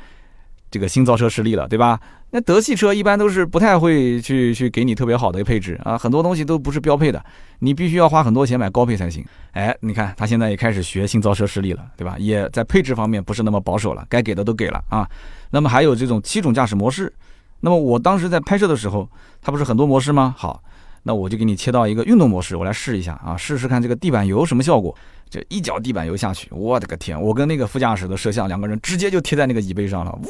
[0.70, 2.00] 这个新造车势力了，对吧？
[2.32, 7.20] 那德系车一般都是不太会去去给你特别好的一个配置啊，很多东西都不是标配的，
[7.58, 9.24] 你必须要花很多钱买高配才行。
[9.52, 12.16] 哎，你看他现在也开始学新造车势力了，对吧？
[12.18, 15.08] 也在配置方面不是那么保守了，该给的都给了啊。
[15.50, 17.12] 那么还有这种七种驾驶模式，
[17.60, 19.08] 那么我当时在拍摄的时候，
[19.42, 20.32] 它不是很多模式吗？
[20.38, 20.62] 好，
[21.02, 24.96] 那我就给你切到一个运动模式，我来试一下啊，试试看这个地板油什么效果。
[25.28, 27.20] 这一脚地板油下去，我的个天！
[27.20, 30.26] 我跟那个副驾驶的摄像两个人直接就贴在那个椅背上了，呜，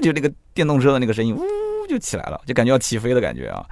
[0.00, 1.42] 就那个电动车的那个声音，呜
[1.88, 3.64] 就起来了，就感觉要起飞的感觉啊。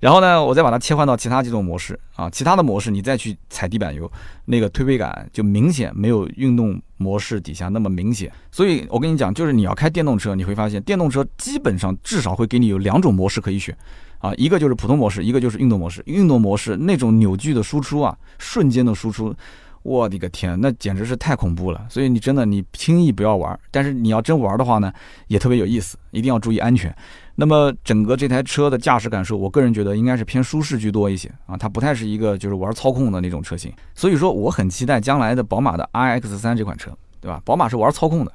[0.00, 4.08] 然后呢，我再把它切换到其他几种模式啊，其他的模式你再去踩地板油，
[4.44, 8.30] 那个推背感就明显没有运动模式底下那么明显。
[8.52, 13.76] 所以我跟你讲，就是你要开电动车，你会发现电动车基本上至少会给你有两种模式可以选
[14.18, 16.00] 啊，一个就是普通模式，一个就是运动模式。
[16.06, 19.34] 运动模式那种扭矩的输出啊，瞬间的输出。
[19.82, 21.86] 我的个天，那简直是太恐怖了！
[21.88, 24.92] 所以你真的你轻易不要玩，但是你要真玩的话呢，
[25.28, 26.94] 也特别有意思，一定要注意安全。
[27.36, 33.72] 那么整个这台车的驾驶感受，我个人觉得应该是偏舒适居多一些啊，它不太是一个就是玩操控的那种车型。
[33.94, 37.40] 所以说我很期待将来的宝马的 iX3 这款车，对吧？
[37.44, 38.32] 宝马是玩操控的，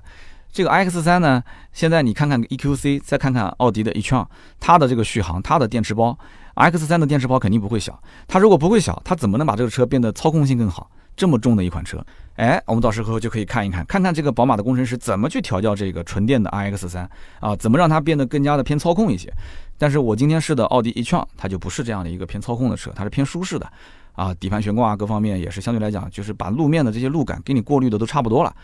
[0.54, 4.26] 这个 iX3 呢，现在你看看 EQC，再看看奥迪的 e-tron，
[4.60, 6.18] 它的这个续航，它的电池包
[6.56, 8.02] ，iX3 的电池包肯定不会小。
[8.26, 10.90] 它如果不会小，它怎么能把这个车变得操控性更好？
[11.16, 12.04] 这么重的一款车，
[12.36, 19.32] 哎，我们到时候就可以看一看，看看这个宝马的工程师怎么去调教这个纯电的 iX 三啊，怎么让它变得更加的偏操控一些。
[19.78, 23.72] 但是我今天试的奥迪 e 创它就不是这样的一个偏操控的车，它是偏舒适的
[24.14, 28.56] 啊，底盘悬挂各方面也是相对来讲，就是把路面的这些路感给你过滤的都差不多了。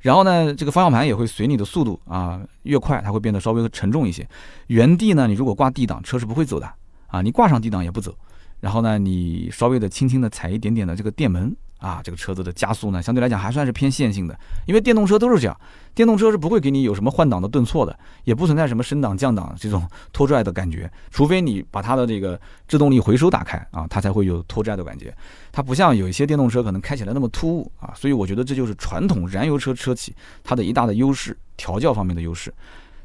[0.00, 4.26] 然后呢，这个方向盘也会随你的速度啊越快，它会变得稍微沉重一些。
[4.68, 6.72] 原地呢，你如果挂 D 档，车是不会走的
[7.08, 8.14] 啊，你挂上 D 档也不走。
[8.60, 11.54] 然后呢，你稍微的轻轻的踩一点点的这个电门。
[11.78, 15.60] 啊，这个车子的加速呢，相对来讲还算是偏线性的，因为电动车都是这样，
[15.94, 25.14] 电动车是不会给你有什么换挡的顿挫的，也不存在什么升档降档这种拖拽的感觉，除非你把它的这个制动力回收打开啊，它才会有拖拽的感觉。
[25.52, 32.52] 它不像有一些电动车可能开起来那么突兀啊，所以我觉得这就是传统燃油车车企它的一大的优势，调教方面的优势。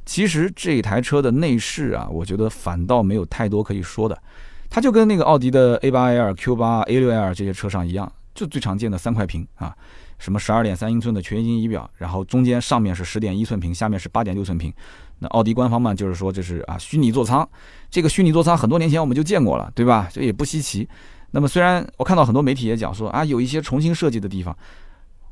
[0.06, 4.22] 其实这一台车的内饰啊，我觉得反倒没有太多可以说的，
[4.70, 8.12] 它就跟那个奥迪的 A8L、Q8、A6L 这些车上一样。
[8.34, 9.76] 就最常见的三块屏啊，
[10.18, 14.74] 什么十二点三英寸的全液晶仪表，然后中间上面是十点一寸屏，下面是八点六寸屏。
[15.20, 17.48] 那奥迪官方嘛，就是说这是啊虚拟座舱，
[17.90, 20.10] 这个虚拟座舱很多年前我们就见过了，对吧？
[20.12, 20.88] 这也不稀奇。
[21.32, 24.56] 那么虽然我看到很多媒体也讲说啊，有一些重新设计的地方，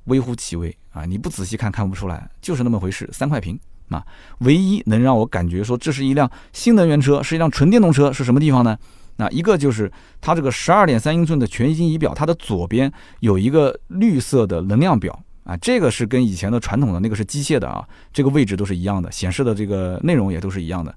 [0.06, 3.10] 微乎其微啊，你不仔细看看不出来，就是那么回事。
[3.12, 4.06] 三块屏啊，
[4.40, 8.78] 唯一能让我感觉说这是一辆新能源车，是一辆纯电动车，是什么地方呢？
[9.22, 20.92] 那一个就是它这个十二点三英寸的全液晶仪表，它的左边有一个绿色的能量表啊，这个是跟以前的传统的那个是机械的啊，这个位置都是一样的，显示的这个内容也都是一样的。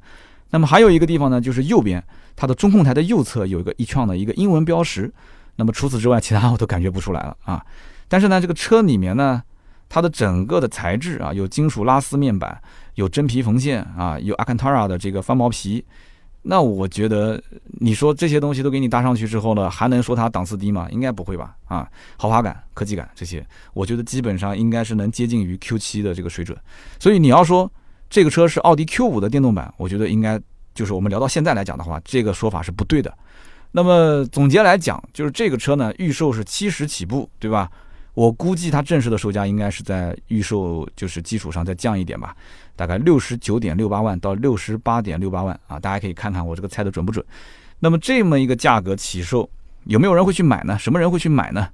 [0.49, 2.03] 那么还有一个地方呢，就是右边
[2.35, 5.12] 它的中控台的右侧有一个 e-tron 的一个英文标识。
[5.57, 7.62] 那么除此之外，其他我都感觉不出来了啊。
[8.09, 9.43] 但是呢，这个车里面呢，
[9.91, 12.59] 它的整个的材质啊，有金属拉丝面板，
[12.95, 15.85] 有真皮缝线啊，有阿坎塔拉的这个翻毛皮。
[16.47, 17.43] 那我觉得，
[17.81, 20.87] 你说这些东西都给你搭上去之后呢，还能说它档次低吗？
[20.91, 21.57] 应该不会吧？
[21.65, 21.89] 啊，
[22.19, 26.57] 豪华感、科技感这些，我觉得基本上应该是能接近于 Q7 的这个水准。
[27.01, 27.71] 所以你要说
[28.11, 30.39] 这个车是奥迪 Q5 的电动版，我觉得应该
[30.75, 33.17] 就是我们聊到现在来讲的话，这个说法是不对的。
[33.73, 37.71] 那么总结来讲，就是这个车呢，预售是七十起步，对吧？
[38.15, 42.35] 我估计它正式的售价应该是在预售就是基础上再降一点吧。
[42.77, 47.25] 大概六十九点六八万到六十八点六八万啊，大家可以看看我这个猜的准不准。
[47.81, 49.49] 那么这么一个价格起售，
[49.85, 50.79] 有没有人会去买呢？
[50.79, 51.69] 什么人会去买呢？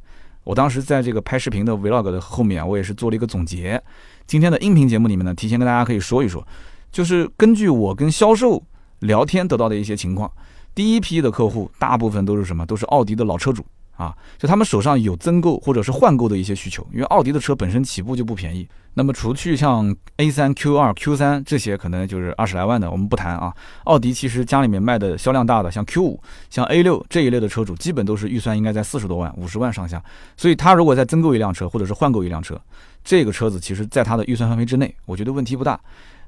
[0.45, 3.80] 我当时在这个拍视频的 vlog 的后面啊，我也是做了一个总结。
[4.26, 6.47] 今天的音频节目里面呢，提前跟大家可以说一说，
[6.91, 8.62] 就是根据我跟销售
[9.01, 10.30] 聊天得到的一些情况，
[10.74, 12.64] 第一批的客户大部分都是什么？
[12.64, 13.64] 都是奥迪的老车主。
[14.01, 18.66] 啊，就他们手上有增购或者是换购的一些需求，因为奥迪的车本身起步就不便宜。
[18.94, 23.55] 那么除去像 A 三、Q 二、Q 三这些，可能就是二十来万的，我们不谈啊。
[23.84, 30.03] 奥迪其实家里面卖的销量大的，像 Q 五、像 A 六这一类的车主，基本都是预算应该在四十多万、五十万上下。
[30.34, 32.59] 所以他如果再增购一辆车，或者是换购一辆车，
[33.05, 35.78] 这个车子其实在他的预算范围之内，我觉得问题不大。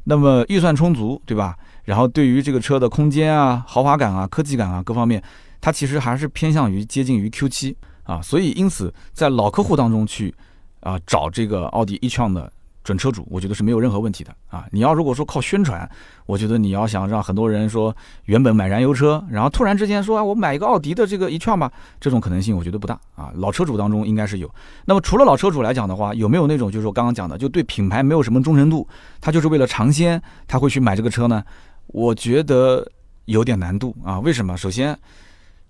[0.05, 1.57] 那么预算充足，对吧？
[1.85, 5.23] 然后对于这个车的空间啊、豪华感啊、科技感啊各方面。
[5.63, 10.35] 它其实还是偏向于接近于 Q7 啊，所以因此在老客户当中去
[10.81, 12.53] 啊找这个奥迪 e-tron 的
[12.83, 14.67] 准车主，我觉得是没有任何问题的啊。
[14.73, 15.89] 你要如果说靠宣传，
[16.27, 23.31] 我觉得你要想让很多人说原本买燃油车，然后突然之间说啊我买一个奥迪的这个 e-tron 吧，这种可能性我觉得不大啊。
[23.37, 24.53] 老车主当中应该是有。
[24.85, 28.85] 那么除了老车主来讲的话，有没有那种就是我刚刚讲的，就对品牌没有什么忠诚度，
[29.21, 31.41] 他就是为了尝鲜，他会去买这个车呢？
[31.87, 32.85] 我觉得
[33.27, 34.19] 有点难度啊。
[34.19, 34.57] 为什么？
[34.57, 34.99] 首先。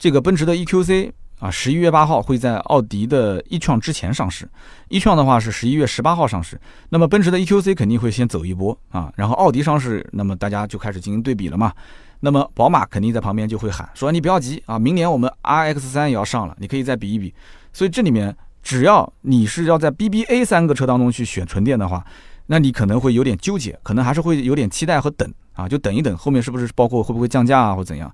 [0.02, 4.50] 这个奔驰的 EQC 啊，十一月八号会在奥迪的 e 串之前上市
[4.88, 6.60] e 串的话是十一月十八号上市。
[6.88, 11.72] 那么奔驰的 EQC 肯定会先走一波啊，然后奥迪上市，那么大家就开始进行对比了嘛。
[12.18, 17.32] 那么宝马肯定在旁边就会喊说：“你不要急啊，明年我们 RX 三也要上了，你可以再比一比。”
[17.72, 22.04] 所以这里面只要你是要在 BBA 三个车当中去选纯电的话，
[22.46, 28.12] 那你可能会有点纠结，可能还是会有点期待和等啊，就等一等后面是不是包括会不会降价啊或怎样。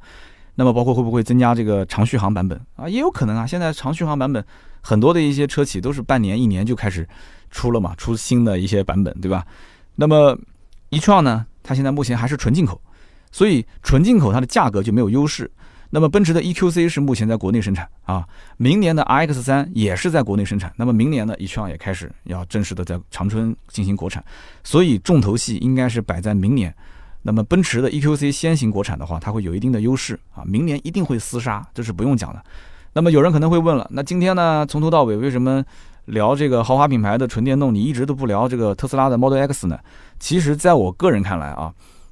[0.60, 2.88] 那么包括会不会增加这个长续航版本啊？
[2.88, 3.46] 也有可能啊。
[3.46, 4.44] 现在长续航版本
[4.80, 7.08] 很多的一些车企都是半年、一年就开始
[7.48, 9.46] 出了嘛，出新的一些版本，对吧？
[9.94, 10.36] 那么
[10.88, 12.80] e-tron 呢，它现在目前还是纯进口，
[13.30, 15.48] 所以纯进口它的价格就没有优势。
[15.90, 20.72] 那么奔驰的 EQC 是目前在国内生产啊，明年的 RX 三也是在国内生产。
[20.76, 24.24] 那么明年呢 e-tron 也开始要正式的在长春进行国产，
[24.64, 26.74] 所以重头戏应该是摆在明年。
[27.28, 32.42] 那么奔驰的 EQC 先行国产的话，它会有一定的优势啊，明年一定会厮杀，这是不用讲的。
[32.94, 35.62] 那么有人可能会问了，那今天呢，从头到尾为什么
[36.06, 39.78] 聊这个豪华品牌的纯电动，你一直都不聊这个特斯拉的 Model X 呢？
[40.18, 41.70] 其实，在我个人看来啊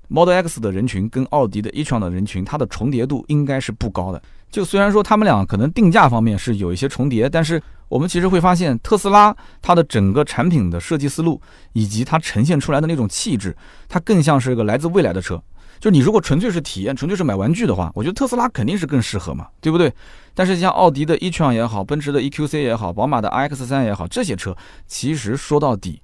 [0.09, 4.23] ，Model X 的人群跟奥迪的 e-tron 的人群，它的重叠度应该是不高的。
[4.57, 11.39] 就虽然说他们俩可能定价方面是有一些重叠，但是我们其实会发现，特斯拉它的整个产品的设计思路
[11.75, 13.55] 以及它呈现出来的那种气质，
[13.87, 15.39] 它更像是一个来自未来的车。
[15.79, 19.93] 就你如果纯粹是体验，纯粹是买玩具的话，我觉得特斯拉肯定是更适合嘛，对不对？
[20.33, 26.01] 但是像奥迪的 e-tron 也好，奔驰的 EQC 也好，宝马的 iX3 也好，这些车其实说到底，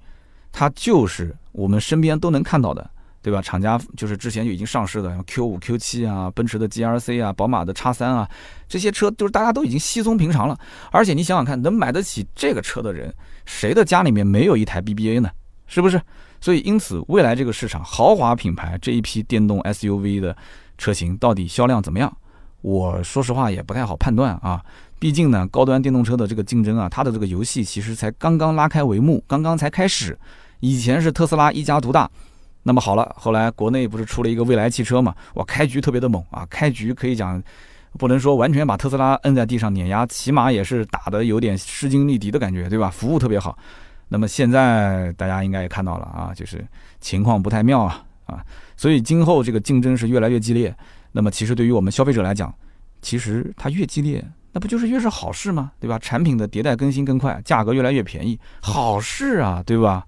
[0.51, 2.87] 它就是我们身边都能看到的。
[3.23, 3.41] 对吧？
[3.41, 8.29] 厂家就是之前就已经上市的，像 Q 五、Q 七啊，奔驰的 GRC 啊，宝马的叉三啊，
[8.67, 10.55] 这些车就是大家都已经稀松平常了。
[10.91, 13.11] 而且你想想看，能买得起这个车的人，
[13.45, 15.31] 谁的家里面没有一台 BBA 呢？
[15.65, 15.99] 是不是？
[16.41, 20.35] 所以因此，未来这个市场豪华品牌这一批电动 SUV 的
[20.77, 22.13] 车型到底销量怎么样？
[22.61, 24.61] 我说实话也不太好判断啊。
[24.99, 30.19] 毕竟呢，高端电动车的这个竞争啊，它的这个游戏其实才刚刚拉开帷幕，刚刚才开始。
[30.59, 32.09] 以前是特斯拉一家独大。
[32.63, 35.13] 那么好了，后来国内不是出了一个蔚来汽车嘛？
[35.33, 36.45] 哇，开局特别的猛啊！
[36.49, 37.41] 开局可以讲，
[37.99, 42.89] 不能说完全把特斯拉摁在地上碾压，起码也是打的有点势均力敌的感觉，对吧？
[42.89, 43.57] 服务特别好。
[44.07, 46.65] 那么现在大家应该也看到了啊，就是
[47.01, 48.43] 情况不太妙啊啊！
[48.77, 50.73] 所以今后这个竞争是越来越激烈。
[51.11, 52.53] 那么其实对于我们消费者来讲，
[53.01, 55.71] 其实它越激烈，那不就是越是好事吗？
[55.79, 55.99] 对吧？
[55.99, 60.05] 产品的迭代更新更快，价格越来越便宜，好事啊，对吧？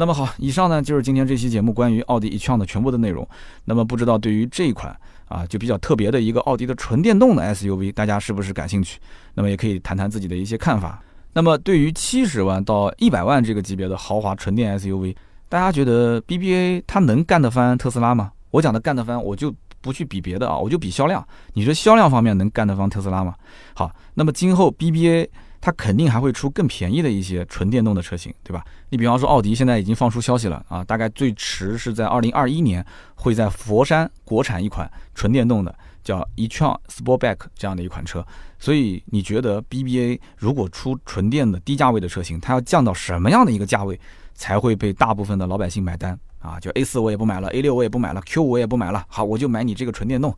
[0.00, 3.28] 那么好，以上呢就是今天这期节目关于奥迪 e-tron 的全部的内容。
[3.66, 4.98] 那么不知道对于这一款
[5.28, 8.98] 啊就比较特别的一个奥迪的纯电动的 SUV，大家是不是感兴趣？
[9.34, 11.02] 那么也可以谈谈自己的一些看法。
[11.34, 15.14] 那么对于七十万到一百万这个级别的豪华纯电 SUV，
[15.50, 18.32] 大家觉得 BBA 它能干得翻特斯拉吗？
[18.52, 21.22] 我讲的干得翻，我就不去比别的啊，我就比销量。
[21.52, 23.34] 你说销量方面能干得翻特斯拉吗？
[23.74, 25.28] 好，那么今后 BBA
[25.60, 28.64] 它肯定还会出更便宜的一些纯电动的车型，对吧？
[28.88, 32.84] 你比方说奥迪现在已经放出消息了啊，大概最迟是在二零二一年
[33.14, 35.74] 会在佛山国产一款纯电动的。
[36.02, 38.26] 叫 e-tron Sportback 这样的一款车，
[38.58, 44.00] 所以你觉得 BBA 如果出纯电的低价位的车型，它要降到什么样的一个价位
[44.32, 46.58] 才会被大部分的老百姓买单啊？
[46.58, 50.34] 就 A 四我也不买了，A 六我也不买了，Q 五我也不买了，好，我就买你这个纯电动，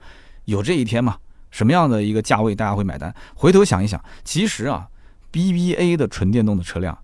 [0.46, 1.16] 有这一天吗？
[1.52, 3.14] 什么样的一个价位大家会买单？
[3.36, 4.88] 回头想一想，其实啊
[5.32, 6.96] ，BBA 的纯电动的车辆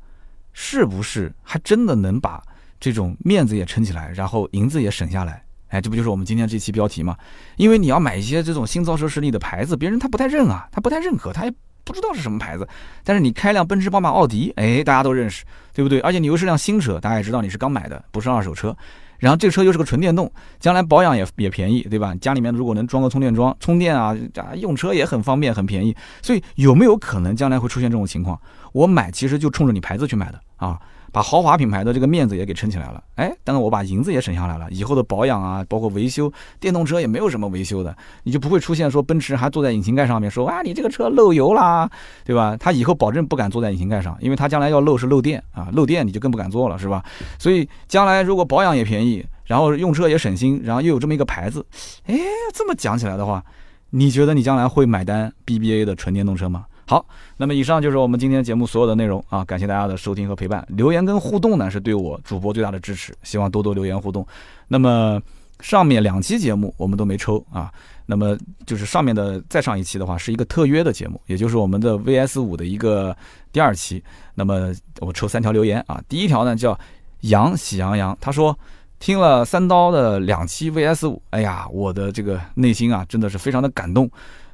[0.53, 2.43] 是不是还真的能把
[2.79, 5.43] 这种面子也撑起来，然后银子也省下来？
[5.69, 7.17] 哎，这不就是我们今天这期标题吗？
[7.57, 11.53] 因为你要买一些这种新造车势力的牌子，别人他不太认啊，他不太认可，他也
[11.85, 12.67] 不知道是什么牌子。
[13.05, 16.01] 但是你开辆奔驰、宝马、奥迪，哎，大家都认识，对不对？
[16.01, 18.75] 而且你又是辆新车，大家也知道你是刚买的，不是二手车。
[19.19, 22.15] 然后这车又是个纯电动，将来保养也也便宜，对吧？
[22.21, 24.17] 家里面如果能装个充电桩，充电啊，
[24.57, 25.95] 用车也很方便，很便宜。
[26.23, 28.41] 所以有没有可能将来会出现这种情况？
[28.73, 30.79] 我买其实就冲着你牌子去买的啊。
[31.13, 41.91] 把豪华品牌的这个面子也给撑起来了，哎，但是我把银子也省下来了，以后的保养啊，包括维修，电动车也没有什么维修的，你就不会出现说奔驰还坐在引擎盖上面说啊，你这个车漏油啦，
[42.25, 42.57] 对吧？
[42.59, 47.03] 他以后保证不敢坐在引擎盖上，因为他将来要漏是漏电啊，漏电你就更不敢坐了，是吧？
[47.39, 51.65] 所以将来如果保养也便宜，然后用车也省心，然后又有这么一个牌子，
[52.07, 52.15] 哎，
[52.53, 53.43] 这么讲起来的话，
[53.91, 56.67] 你觉得你将来会买单 BBA 的纯电动车吗？
[56.89, 57.05] 好，
[57.37, 59.45] 那么以上就是我们今天节目所有的内容啊！
[59.45, 64.27] 感谢大家的收听和陪伴，留言跟互动呢是对我主播最大的支持，希望多多留言互动。
[64.69, 65.21] 那么
[65.61, 67.71] 上面两期节目我们都没抽啊，
[68.07, 68.35] 那么
[68.65, 73.15] 就是上面的再上一期的话是一个特约的节目，也就是我们的 VS 五的一个
[73.53, 74.03] 第二期。
[74.35, 76.79] 那么我抽三条留言啊，第一条呢叫
[77.21, 78.59] 杨喜羊羊，他说
[78.99, 84.11] 听了三刀的两期 VS 五，哎呀，我的这个内心啊真的是非常的感动。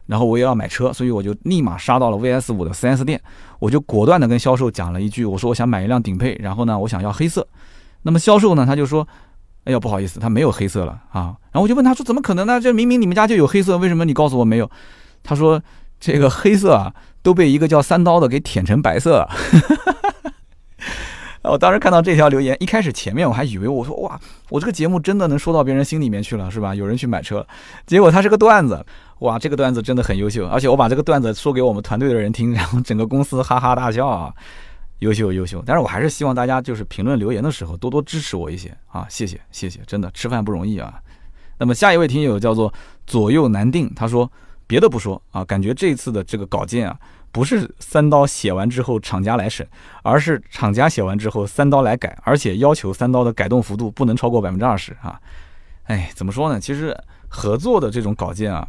[0.06, 3.20] 然后我也要买车，所以我就立马杀到了 VS 五的 4S 店，
[3.58, 7.46] 我就果断的跟销售讲了一句，我说我想买一辆顶配，然后呢，我想要黑色。
[8.02, 9.06] 那么销售呢，他就说，
[9.64, 11.34] 哎呀，不好意思，他没有黑色了啊。
[11.50, 12.60] 然后我就问他说，怎么可能呢？
[12.60, 14.70] 这明明你们家就有黑色，为什么你告诉我没有？
[15.22, 15.62] 他说，
[15.98, 16.92] 这个黑色啊，
[17.22, 19.30] 都被一个叫三刀的给舔成白色了。
[21.44, 26.74] 我当时看到这条留言，一开始前面我还以为我说哇，我这个节目真的能说到别人心里面去了，是吧？
[26.74, 27.46] 有人去买车，
[27.86, 28.84] 结果它是个段子，
[29.20, 34.32] 哇，这个段子真的很优秀，而且我把这个段子说给我们团队的人听， 然后整个公司哈哈大笑啊，
[34.98, 35.62] 优秀优秀。
[35.64, 41.00] 但是我还是希望大家就是评论留言的时候多多支持我一些啊，谢谢谢谢，真的吃饭不容易啊。
[41.58, 42.72] 那么下一位听友叫做
[43.06, 44.30] 左右难定，他说
[44.66, 46.98] 别的不说啊，感觉这次的这个稿件啊。
[47.30, 49.66] 不是三刀写完之后厂家来审，
[50.04, 55.20] 而是厂家写完之后三刀来改，而且要求三刀的改动幅度不能超过百分之二十啊！
[55.86, 56.60] 哎，怎么说呢？
[56.60, 56.96] 其实
[57.26, 58.64] 合作的这种稿件啊，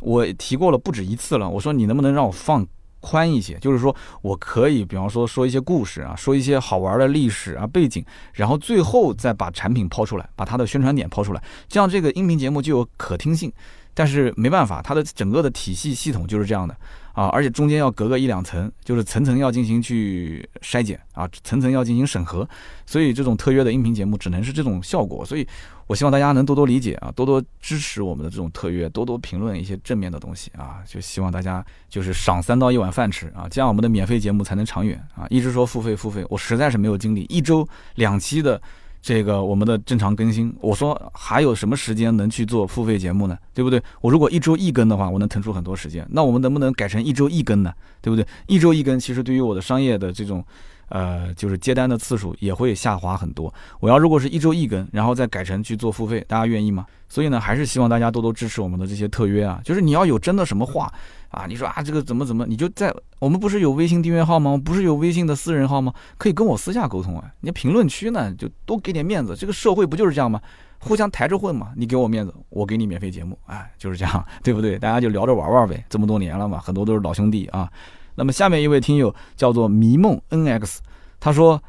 [0.00, 1.48] 我提过了不止一次了。
[1.48, 2.66] 我说你能不能让我放
[3.00, 3.58] 宽一些？
[3.58, 13.52] 就是说我可以，比方说说一些故事啊，说一些好玩的历史啊背景，然后最后再把产品抛出来，把它的宣传点抛出来，这样这个音频节目就有可听性。
[13.94, 16.76] 但是没办法，它的整个的体系系统就是这样的。
[17.18, 22.48] 啊，而且中间要隔个一两层，就是层层要进行去筛检啊，层层要进行审核，
[22.86, 25.24] 所以这种特约的音频节目只能是这种效果。
[25.24, 25.44] 所以
[25.88, 35.26] 我希望大家能多多理解啊，多多支持我们的这种特约，多多评论一些正面的东西啊，就希望大家就是赏三到一碗饭吃啊，这样我们的免费节目才能长远啊。
[35.28, 38.62] 一直说付费付费，我实在是没有精力，一周两期的。
[39.00, 43.38] 这个我们的正常更新，我说还有什么时间能去做付费节目呢？
[43.54, 43.82] 对不对？
[44.00, 46.06] 我如果一周一更的话，我能腾出很多时间。
[46.10, 47.72] 那我们能不能改成一周一更呢？
[48.00, 48.26] 对不对？
[48.46, 50.44] 一周一更，其实对于我的商业的这种。
[50.88, 53.52] 呃，就是接单的次数也会下滑很多。
[53.80, 56.86] 我要如果是一周一根，然后再改成去做付费，大家愿意吗？
[57.08, 59.60] 所以呢，还是希望大家多多支持我们的这些特约啊。
[59.64, 60.92] 就是你要有真的什么话
[61.30, 64.60] 啊，你说啊这个怎么怎么，你就在我们不是有微信订阅号吗？
[64.62, 65.92] 不是有微信的私人号吗？
[66.18, 67.30] 可以跟我私下沟通啊。
[67.40, 70.40] 你评论区呢就多给点面子，这个社会不就是这样吗？
[70.80, 71.72] 互相抬着混嘛。
[71.74, 74.78] 你给我面子，我给你免费节目，哎，就是这样，对不对？
[74.78, 75.82] 大家就聊着玩玩呗。
[75.88, 77.70] 这么多年了嘛，很多都是老兄弟啊。
[78.18, 80.78] 那么下面一位听友叫做迷梦 NX，
[81.20, 81.62] 他说：“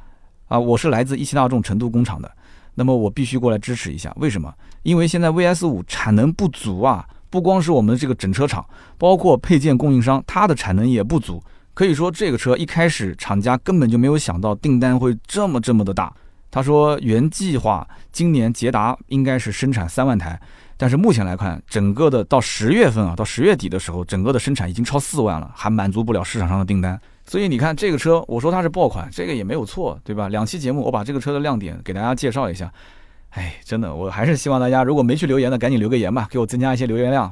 [0.50, 2.32] 啊，我是来自一汽大众成都工厂的，
[2.74, 4.12] 那么我必须过来支持一下。
[4.16, 4.52] 为什么？
[4.82, 8.66] 因为现在 VS 五产能不足啊，不光是我们这个整车厂，
[8.98, 11.40] 包括配件供应商，它的产能也不足。
[11.76, 16.12] 可以说这个车一开始厂家根本就没有想到订单会这么这么的大。
[16.50, 20.42] 他说原计划今年捷达应该是生产三万台。”
[20.82, 26.98] 但是目前来看，整个的到十月份啊，到十月底的时候，整个的生产已经超四万了，还满足不了市场上的订单。
[27.26, 30.30] 所以你看这个车，我说它是爆款，这个也没有错，对吧？
[30.30, 32.72] 两期节目我把这个车的亮点给大家介绍一下。
[33.32, 37.30] 哎，真的，我还是希望大家如果没去留言的，赶紧留个言吧，给我增加一些留言量，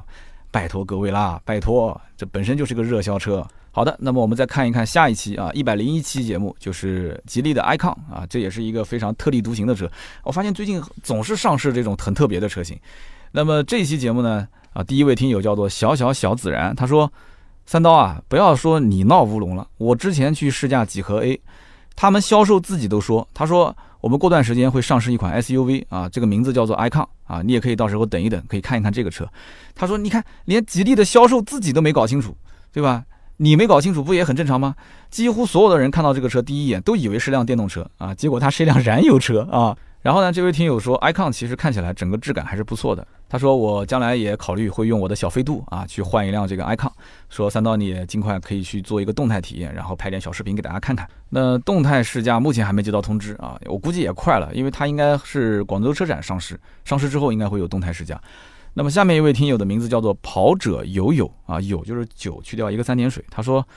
[0.51, 3.47] 拜托各位啦，拜托，这本身就是个热销车。
[3.71, 9.89] 好的，那么我们再看一看下一期啊，一百零一期节目就是吉利的 icon 啊，这也是一个非常特立独行的车。
[10.23, 12.77] 我发现最近总是上市这种很特别的车型。
[13.31, 17.11] 那么这期节目呢，啊，第一位听友叫做小小小孜然，他说
[17.65, 21.39] ：“三刀啊，不要说你闹乌龙了，我之前去试驾几何 A，
[21.95, 29.27] 他们销售自己都说，他说我们过段时间会上市一款 SUV 啊，这个名字叫做 icon 啊，你也可以到时候等一等，可以看一看这个车。
[29.75, 32.35] 他说，你看连吉利的销售自己都没搞清楚，
[32.71, 33.03] 对吧？”
[33.39, 34.73] 你没搞清楚不也很正常吗？
[35.11, 39.77] 几乎所有的人看到这个车第一眼都以为是辆电动车啊，结果它是一辆燃油车啊。
[40.07, 43.05] 然后呢，这位听友说，icon 其实看起来整个质感还是不错的。
[43.27, 46.89] 他说我将来也考虑会用我的小飞度啊去换一辆这个 icon。
[47.27, 51.05] 说三刀你也尽快可以去做一个动态体验，然后拍点小视频给大家看看。
[51.31, 58.17] 那动态试驾目前还没接到通知啊，我估计也快了，因为它应该是广州车展上市，上市之后应该会有动态试驾。
[58.75, 63.21] 那么下面一位听友的名字叫做跑者友友啊，友就是酒去掉一个三点水。
[63.29, 63.67] 他说，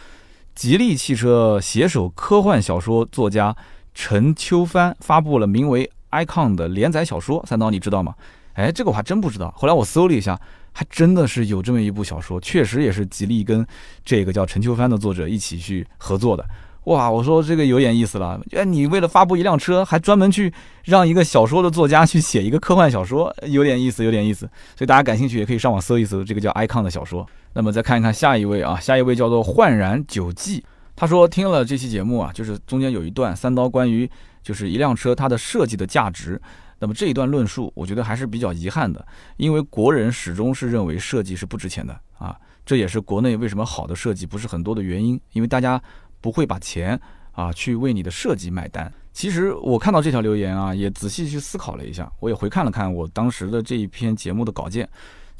[0.54, 3.52] 吉利汽车携手科幻小说作家
[3.92, 8.14] 陈秋帆发布了名为《icon》的连载小说，三刀你知道吗？
[8.54, 9.52] 哎，这个我还真不知道。
[9.56, 10.38] 后来我搜了一下，
[10.72, 13.66] 还真的是有这么一部小说，确实也是吉利跟
[14.04, 16.44] 这个叫陈秋帆的作者一起去合作的。
[16.84, 18.40] 哇，我说这个有点意思了。
[18.52, 20.52] 哎，你为了发布一辆车，还专门去
[20.84, 24.40] 让一个小说的作家去写一个科幻小说，有点意思，有点意思。
[24.76, 27.26] 所以大家感兴趣也可以上网搜一搜这个叫 icon 的小说。
[27.52, 30.64] 那么再看一看下一位啊，下一位叫做焕然九记，
[30.96, 34.10] 他说听了这期节目啊，就是中间有一段三刀关于
[34.42, 36.40] 就是一辆车它的设计的价值。
[36.78, 45.82] 那么这一段论述，我觉得还是比较遗憾的，因为国人始终是认为设计是不值钱的啊，这也是国内为什么好的设计不是很多的原因，因为大家。
[46.22, 47.00] 不会把钱
[47.32, 48.92] 啊去为你的设计买单。
[49.10, 54.86] 其实我看到这条留言啊，也仔细去思考了一下，我也回看了看我当时的这一篇节目的稿件，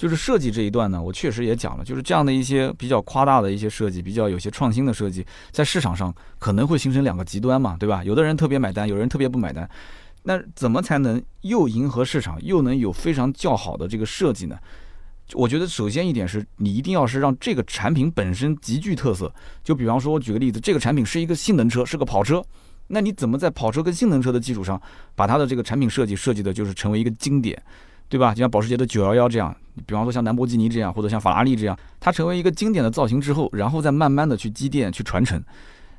[0.01, 8.03] 就是设计这一段呢，我确实也讲了，就是这样的一些比较夸大的一些设计，比较有些创新的设计，在市场上可能会形成两个极端嘛，对吧？
[8.03, 9.69] 有的人特别买单，有人特别不买单。
[10.23, 14.57] 那怎么才能又迎合市场，又能有非常较好的这个设计呢？
[15.35, 19.31] 我觉得首先一点是你一定要是让这个产品本身极具特色。
[19.63, 22.43] 就比方说，我举个例子，这个产品是一个性能车，是个跑车，
[22.87, 24.81] 那你怎么在跑车跟性能车的基础上，
[25.15, 27.63] 把它的这个产品设计设计的就是成为一个经典，
[28.11, 28.35] 对吧？
[28.35, 29.57] 就像保时捷的911这样，
[29.87, 35.43] 比方说像兰博基尼这样，或者像法拉利这样，它成为一个经典的造型之后，然后再慢慢的去积淀、去传承。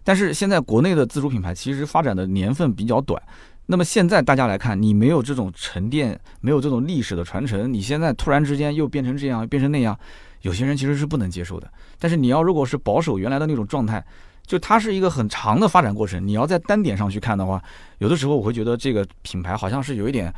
[0.03, 3.21] 但是现在国内的自主品牌其实发展的年份比较短。
[3.67, 9.97] 那么现在大家来看，你没有这种沉淀，没有这种历史的传承，你现在突然之间又变成这样，变成那样，
[10.41, 11.71] 有些人其实是不能接受的。
[11.97, 14.03] 但是你要如果是保守原来的那种状态，
[14.45, 16.27] 就它是一个很长的发展过程。
[16.27, 17.63] 你要在单点上去看的话，
[17.99, 20.33] 有的时候我会觉得这个品牌好像是有一点，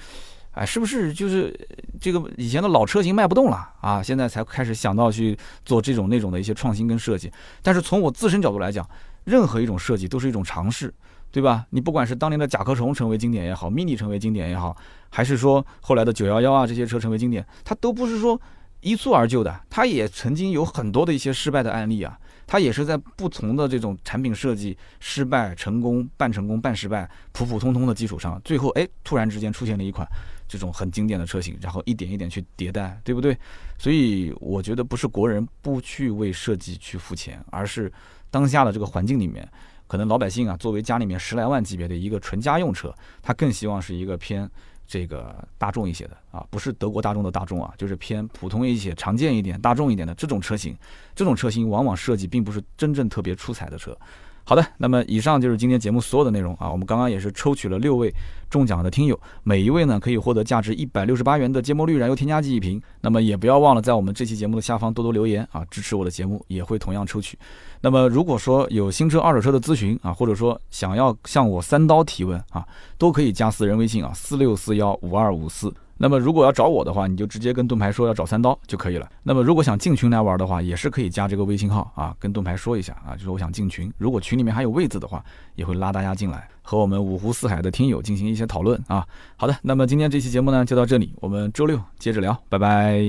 [0.54, 1.54] 哎，是不是就是
[2.00, 4.02] 这个以前的老车型卖不动了啊？
[4.02, 7.32] 现在才开始想到去做这种那种的一些创新跟设计。
[7.62, 8.88] 但是从我自身角度来讲，
[9.26, 10.94] 任何一种设计都是一种尝试。
[11.34, 11.66] 对吧？
[11.72, 14.78] 你不管是当年的甲壳虫成为经典也好，mini 成为经典也好，
[15.10, 18.40] 还是说后来的九幺幺啊这些车成为经典，它都不是说
[18.82, 22.16] 一蹴而就的，它也曾经有很多的一些失败的案例啊，
[22.46, 30.08] 它也是在不同的这种产品设计失败、成功、半成功、半失败、普普通通的基础上，最后哎突然之间出现了一款
[30.48, 33.38] 这种很经典的车型，然后一点一点去迭代，对不对？
[33.78, 37.92] 所以我觉得不是国人不去为设计去付钱，而是
[38.30, 39.48] 当下的这个环境里面。
[39.86, 42.92] 可能老百姓啊，作为家里面十来万级别的一个纯家用车，
[43.22, 44.50] 他更希望是一个偏
[44.86, 50.76] 这个大众一些的啊，不是德国大众的大众啊，就是偏普通一些、常见一点、大众一点的这种车型。
[51.16, 53.98] 这种车型往往设计并不是真正特别出彩的车。
[54.46, 56.70] 好的，那么以上就是今天节目所有的内容啊。
[56.70, 58.14] 我们刚刚也是抽取了六位
[58.50, 62.82] 中奖的听友，每一位呢可以获得价值一百六十八元的芥末绿燃油添加剂一瓶。
[63.00, 67.38] 那么也不要忘了在我们这期节目的下方多多留言啊，支持我的节目，也会同样抽取。
[67.80, 72.68] 那么如果说有新车、二手车的咨询啊，或者说想要向我三刀提问啊，
[72.98, 75.74] 都可以加私人微信啊，四六四幺五二五四。
[75.98, 79.10] 那么如果要找我的话，你就直接跟盾牌说要找三刀就可以了。
[79.22, 83.92] 那么如果想进群来玩的话，也是可以加这个微信号啊，跟盾牌说一下啊，就是我想进群。
[83.98, 85.24] 如果群里面还有位子的话，
[85.56, 89.06] 也会拉大家进来，和我们五湖四海的听友进行一些讨论啊。
[89.36, 93.04] 好的，那么今天这期节目呢就到这里，我们周六接着聊，拜拜。